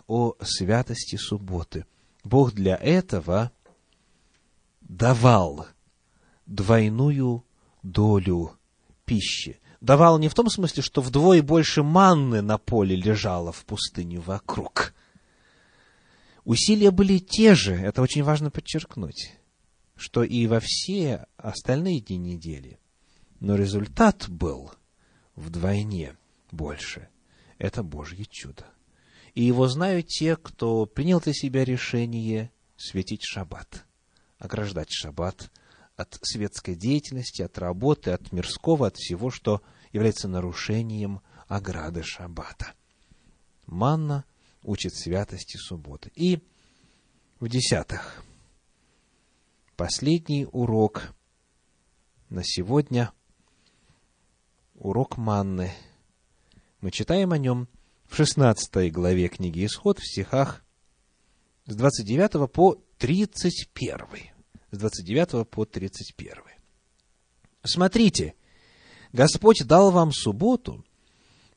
о 0.08 0.36
святости 0.42 1.16
субботы. 1.16 1.86
Бог 2.24 2.54
для 2.54 2.76
этого 2.76 3.52
давал 4.82 5.68
двойную 6.46 7.46
долю 7.84 8.58
пищи. 9.06 9.60
Давал 9.82 10.20
не 10.20 10.30
в 10.30 10.34
том 10.34 10.50
смысле, 10.50 10.82
что 10.82 11.02
вдвое 11.02 11.44
больше 11.44 11.84
манны 11.84 12.42
на 12.42 12.58
поле 12.58 12.96
лежало 12.96 13.52
в 13.52 13.66
пустыне 13.66 14.20
вокруг. 14.20 14.94
Усилия 16.46 16.92
были 16.92 17.18
те 17.18 17.56
же, 17.56 17.74
это 17.74 18.02
очень 18.02 18.24
важно 18.24 18.50
подчеркнуть 18.50 19.34
что 20.02 20.24
и 20.24 20.48
во 20.48 20.60
все 20.60 21.28
остальные 21.38 22.00
дни 22.02 22.18
недели. 22.18 22.80
Но 23.40 23.56
результат 23.56 24.28
был 24.30 24.72
вдвойне 25.36 26.18
больше. 26.52 27.08
Это 27.60 27.84
Божье 27.84 28.26
чудо. 28.26 28.66
И 29.36 29.44
его 29.44 29.68
знают 29.68 30.08
те, 30.08 30.38
кто 30.38 30.88
принял 30.88 31.22
для 31.22 31.34
себя 31.34 31.64
решение 31.64 32.52
светить 32.78 33.22
шаббат, 33.24 33.86
ограждать 34.40 34.92
шаббат 34.92 35.52
от 35.96 36.18
светской 36.22 36.76
деятельности, 36.76 37.42
от 37.42 37.58
работы, 37.58 38.12
от 38.12 38.32
мирского, 38.32 38.88
от 38.88 38.98
всего, 38.98 39.30
что 39.30 39.62
является 39.92 40.28
нарушением 40.28 41.22
ограды 41.48 42.04
шаббата. 42.04 42.74
Манна 43.68 44.26
учит 44.64 44.96
святости 44.96 45.58
субботы. 45.58 46.12
И 46.16 46.40
в 47.40 47.48
десятых– 47.50 48.24
последний 49.76 50.48
урок 50.52 51.14
на 52.30 52.44
сегодня, 52.44 53.12
урок 54.76 55.18
манны. 55.18 55.72
Мы 56.82 56.92
читаем 56.92 57.32
о 57.32 57.38
нем 57.38 57.68
в 58.06 58.16
16 58.16 58.92
главе 58.92 59.28
книги 59.28 59.66
Исход 59.66 60.00
в 60.00 60.06
стихах 60.06 60.64
с 61.66 61.76
29 61.76 62.52
по 62.52 62.82
31. 63.00 64.41
С 64.72 64.78
29 64.78 65.48
по 65.48 65.66
31. 65.66 66.34
Смотрите, 67.64 68.34
Господь 69.14 69.66
дал 69.66 69.92
вам 69.92 70.12
субботу, 70.12 70.84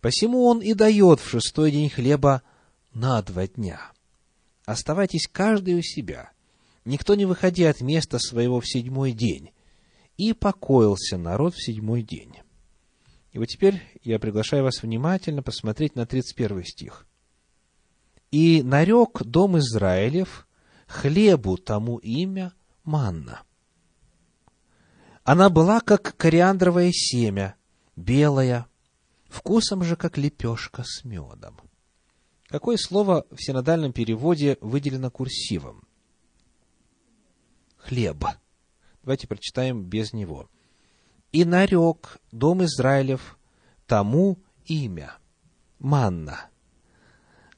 посему 0.00 0.44
Он 0.44 0.61
и 0.61 0.74
дает 0.74 1.20
в 1.20 1.29
шестой 1.29 1.70
день 1.70 1.88
хлеба 1.88 2.42
на 2.92 3.22
два 3.22 3.46
дня. 3.46 3.81
Оставайтесь 4.66 5.29
каждый 5.31 5.74
у 5.74 5.83
себя– 5.83 6.31
никто 6.85 7.14
не 7.14 7.24
выходя 7.24 7.70
от 7.70 7.81
места 7.81 8.18
своего 8.18 8.61
в 8.61 8.68
седьмой 8.68 9.12
день. 9.12 9.50
И 10.16 10.33
покоился 10.33 11.16
народ 11.16 11.55
в 11.55 11.64
седьмой 11.64 12.03
день. 12.03 12.35
И 13.33 13.38
вот 13.38 13.46
теперь 13.46 13.83
я 14.03 14.20
приглашаю 14.20 14.62
вас 14.62 14.83
внимательно 14.83 15.42
посмотреть 15.42 15.96
на 15.96 16.07
31 16.07 16.64
стих. 16.64 17.07
«И 18.31 18.62
нарек 18.62 19.22
дом 19.24 19.59
Израилев 19.59 20.46
хлебу 20.87 21.57
тому 21.57 21.98
имя 21.98 22.53
манна. 22.85 23.42
Она 25.23 25.51
была, 25.51 25.81
как 25.81 26.16
кориандровое 26.16 26.90
семя, 26.92 27.57
белая, 27.97 28.66
вкусом 29.29 29.83
же, 29.83 29.97
как 29.97 30.18
лепешка 30.18 30.85
с 30.85 31.05
медом». 31.05 31.61
Какое 32.47 32.77
слово 32.77 33.27
в 33.31 33.42
синодальном 33.42 33.92
переводе 33.92 34.59
выделено 34.61 35.11
курсивом? 35.11 35.85
хлеб. 37.85 38.25
Давайте 39.03 39.27
прочитаем 39.27 39.85
без 39.85 40.12
него. 40.12 40.49
«И 41.33 41.44
нарек 41.44 42.18
дом 42.33 42.64
Израилев 42.64 43.38
тому 43.87 44.38
имя, 44.64 45.16
манна. 45.79 46.49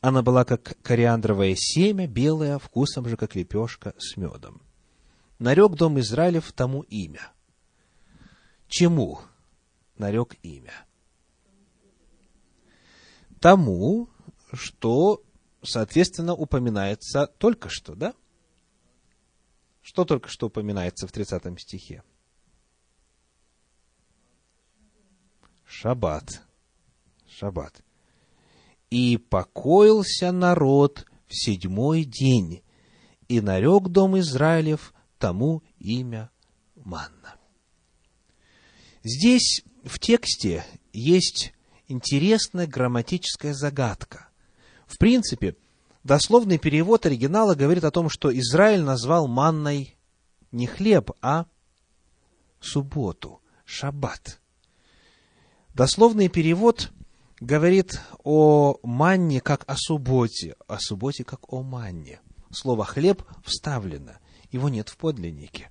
Она 0.00 0.22
была 0.22 0.44
как 0.44 0.76
кориандровое 0.82 1.54
семя, 1.56 2.06
белая, 2.06 2.58
вкусом 2.58 3.06
же, 3.06 3.16
как 3.16 3.34
лепешка 3.34 3.94
с 3.98 4.16
медом. 4.16 4.62
Нарек 5.38 5.74
дом 5.74 5.98
Израилев 6.00 6.52
тому 6.52 6.82
имя. 6.82 7.32
Чему 8.68 9.20
нарек 9.98 10.36
имя? 10.42 10.72
Тому, 13.40 14.08
что, 14.52 15.22
соответственно, 15.62 16.34
упоминается 16.34 17.26
только 17.26 17.68
что, 17.68 17.94
да? 17.94 18.14
Что 19.82 20.04
только 20.04 20.28
что 20.28 20.46
упоминается 20.46 21.06
в 21.06 21.12
30 21.12 21.60
стихе? 21.60 22.02
Шаббат. 25.64 26.42
Шаббат. 27.28 27.82
«И 28.88 29.16
покоился 29.18 30.32
народ 30.32 31.06
в 31.26 31.34
седьмой 31.34 32.04
день, 32.04 32.62
и 33.28 33.40
нарек 33.40 33.88
дом 33.88 34.18
Израилев 34.18 34.94
тому 35.18 35.62
имя 35.78 36.30
Манна». 36.74 37.36
Здесь 39.02 39.62
в 39.84 39.98
тексте 39.98 40.64
есть 40.92 41.52
интересная 41.88 42.66
грамматическая 42.66 43.54
загадка. 43.54 44.28
В 44.86 44.98
принципе, 44.98 45.56
Дословный 46.06 46.58
перевод 46.58 47.04
оригинала 47.04 47.56
говорит 47.56 47.82
о 47.82 47.90
том, 47.90 48.08
что 48.08 48.30
Израиль 48.38 48.82
назвал 48.82 49.26
манной 49.26 49.96
не 50.52 50.68
хлеб, 50.68 51.10
а 51.20 51.46
субботу, 52.60 53.40
шаббат. 53.64 54.40
Дословный 55.74 56.28
перевод 56.28 56.92
говорит 57.40 58.00
о 58.22 58.78
манне 58.84 59.40
как 59.40 59.64
о 59.66 59.74
субботе, 59.76 60.54
о 60.68 60.78
субботе 60.78 61.24
как 61.24 61.52
о 61.52 61.64
манне. 61.64 62.20
Слово 62.52 62.84
«хлеб» 62.84 63.24
вставлено, 63.44 64.20
его 64.56 64.68
нет 64.68 64.88
в 64.88 64.96
подлиннике. 64.96 65.70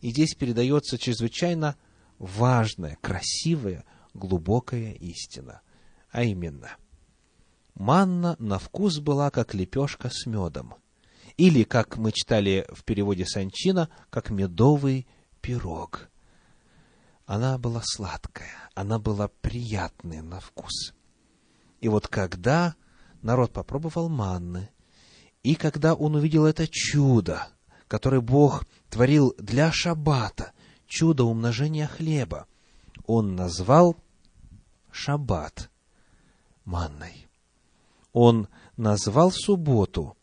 И 0.00 0.10
здесь 0.10 0.34
передается 0.34 0.98
чрезвычайно 0.98 1.76
важная, 2.18 2.96
красивая, 3.00 3.84
глубокая 4.14 4.92
истина, 4.92 5.60
а 6.10 6.22
именно– 6.22 6.76
манна 7.74 8.36
на 8.38 8.58
вкус 8.58 8.98
была, 8.98 9.30
как 9.30 9.54
лепешка 9.54 10.10
с 10.10 10.26
медом. 10.26 10.74
Или, 11.36 11.64
как 11.64 11.96
мы 11.96 12.12
читали 12.12 12.66
в 12.72 12.84
переводе 12.84 13.24
Санчина, 13.24 13.88
как 14.10 14.30
медовый 14.30 15.06
пирог. 15.40 16.08
она 17.24 17.56
была 17.56 17.82
сладкая, 17.82 18.70
она 18.74 18.98
была 18.98 19.28
приятная 19.28 20.22
на 20.22 20.40
вкус. 20.40 20.92
И 21.80 21.88
вот 21.88 22.06
когда 22.06 22.76
народ 23.22 23.52
попробовал 23.52 24.08
манны, 24.08 24.70
и 25.42 25.54
когда 25.54 25.94
он 25.94 26.14
увидел 26.14 26.44
это 26.44 26.68
чудо, 26.68 27.48
которое 27.92 28.22
Бог 28.22 28.64
творил 28.88 29.34
для 29.36 29.70
шаббата, 29.70 30.52
чудо 30.86 31.24
умножения 31.24 31.86
хлеба, 31.86 32.46
он 33.06 33.36
назвал 33.36 33.98
шаббат 34.90 35.70
манной. 36.64 37.28
Он 38.14 38.48
назвал 38.78 39.30
субботу 39.30 40.16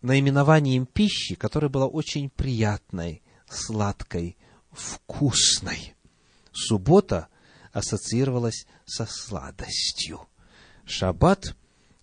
наименованием 0.00 0.86
пищи, 0.86 1.34
которая 1.34 1.68
была 1.68 1.86
очень 1.86 2.30
приятной, 2.30 3.22
сладкой, 3.46 4.38
вкусной. 4.70 5.96
Суббота 6.50 7.28
ассоциировалась 7.74 8.66
со 8.86 9.04
сладостью. 9.04 10.26
Шаббат 10.86 11.54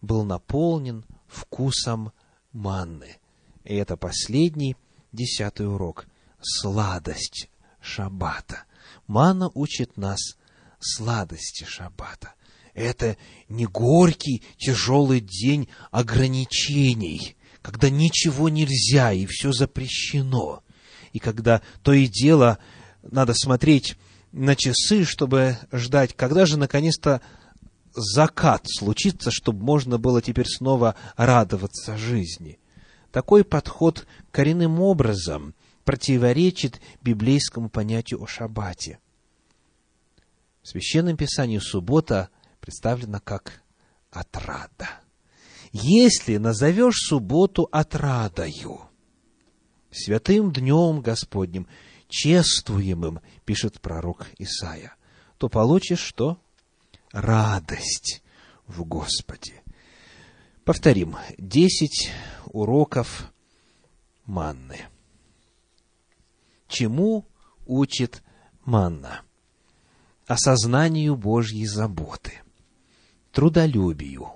был 0.03 0.23
наполнен 0.23 1.03
вкусом 1.25 2.11
манны. 2.51 3.17
И 3.65 3.75
это 3.75 3.97
последний, 3.97 4.75
десятый 5.11 5.67
урок. 5.67 6.05
Сладость 6.41 7.49
шаббата. 7.81 8.63
Манна 9.07 9.49
учит 9.53 9.97
нас 9.97 10.19
сладости 10.79 11.63
шаббата. 11.63 12.33
Это 12.73 13.17
не 13.49 13.65
горький, 13.65 14.43
тяжелый 14.57 15.21
день 15.21 15.69
ограничений, 15.91 17.35
когда 17.61 17.89
ничего 17.89 18.49
нельзя 18.49 19.11
и 19.11 19.25
все 19.25 19.51
запрещено. 19.51 20.61
И 21.13 21.19
когда 21.19 21.61
то 21.81 21.93
и 21.93 22.07
дело 22.07 22.59
надо 23.01 23.33
смотреть 23.33 23.97
на 24.31 24.55
часы, 24.55 25.05
чтобы 25.05 25.57
ждать, 25.71 26.13
когда 26.15 26.45
же 26.45 26.57
наконец-то 26.57 27.21
закат 27.93 28.65
случится, 28.67 29.31
чтобы 29.31 29.63
можно 29.63 29.97
было 29.97 30.21
теперь 30.21 30.47
снова 30.47 30.95
радоваться 31.15 31.97
жизни. 31.97 32.59
Такой 33.15 33.45
подход 33.45 34.05
коренным 34.29 34.81
образом 34.81 35.55
противоречит 35.85 36.81
библейскому 37.01 37.69
понятию 37.69 38.21
о 38.21 38.27
шаббате. 38.27 38.99
В 40.61 40.67
Священном 40.67 41.15
Писании 41.15 41.59
суббота 41.59 42.29
представлена 42.59 43.21
как 43.21 43.63
отрада. 44.11 44.89
Если 45.71 46.35
назовешь 46.35 47.07
субботу 47.07 47.69
отрадою, 47.71 48.81
святым 49.91 50.51
днем 50.51 50.99
Господним, 50.99 51.69
чествуемым, 52.09 53.21
пишет 53.45 53.79
пророк 53.79 54.27
Исаия, 54.39 54.93
то 55.37 55.47
получишь 55.47 56.01
что? 56.01 56.37
Радость 57.13 58.21
в 58.67 58.83
Господе. 58.83 59.63
Повторим, 60.65 61.15
десять 61.37 62.11
уроков 62.47 63.31
манны. 64.25 64.79
Чему 66.67 67.25
учит 67.65 68.21
манна? 68.65 69.21
Осознанию 70.27 71.15
Божьей 71.15 71.67
заботы, 71.67 72.33
трудолюбию, 73.31 74.31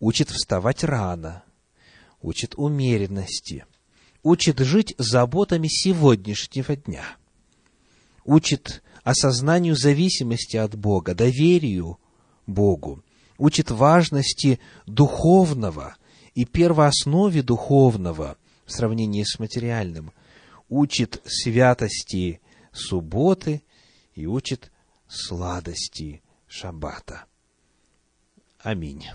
учит 0.00 0.28
вставать 0.28 0.84
рано, 0.84 1.44
учит 2.20 2.54
умеренности– 2.56 3.64
учит 4.22 4.58
жить 4.58 4.94
заботами 4.98 5.68
сегодняшнего 5.68 6.76
дня, 6.76 7.04
учит 8.24 8.82
осознанию 9.02 9.76
зависимости 9.76 10.56
от 10.56 10.74
Бога, 10.76 11.14
доверию 11.14 11.98
Богу, 12.46 13.02
учит 13.38 13.70
важности 13.70 14.60
духовного 14.86 15.96
и 16.34 16.44
первооснове 16.44 17.42
духовного 17.42 18.36
в 18.66 18.72
сравнении 18.72 19.22
с 19.22 19.38
материальным, 19.38 20.12
учит 20.68 21.22
святости 21.24 22.40
субботы 22.72 23.62
и 24.14 24.26
учит 24.26 24.70
сладости 25.08 26.22
шаббата. 26.46 27.24
Аминь. 28.58 29.06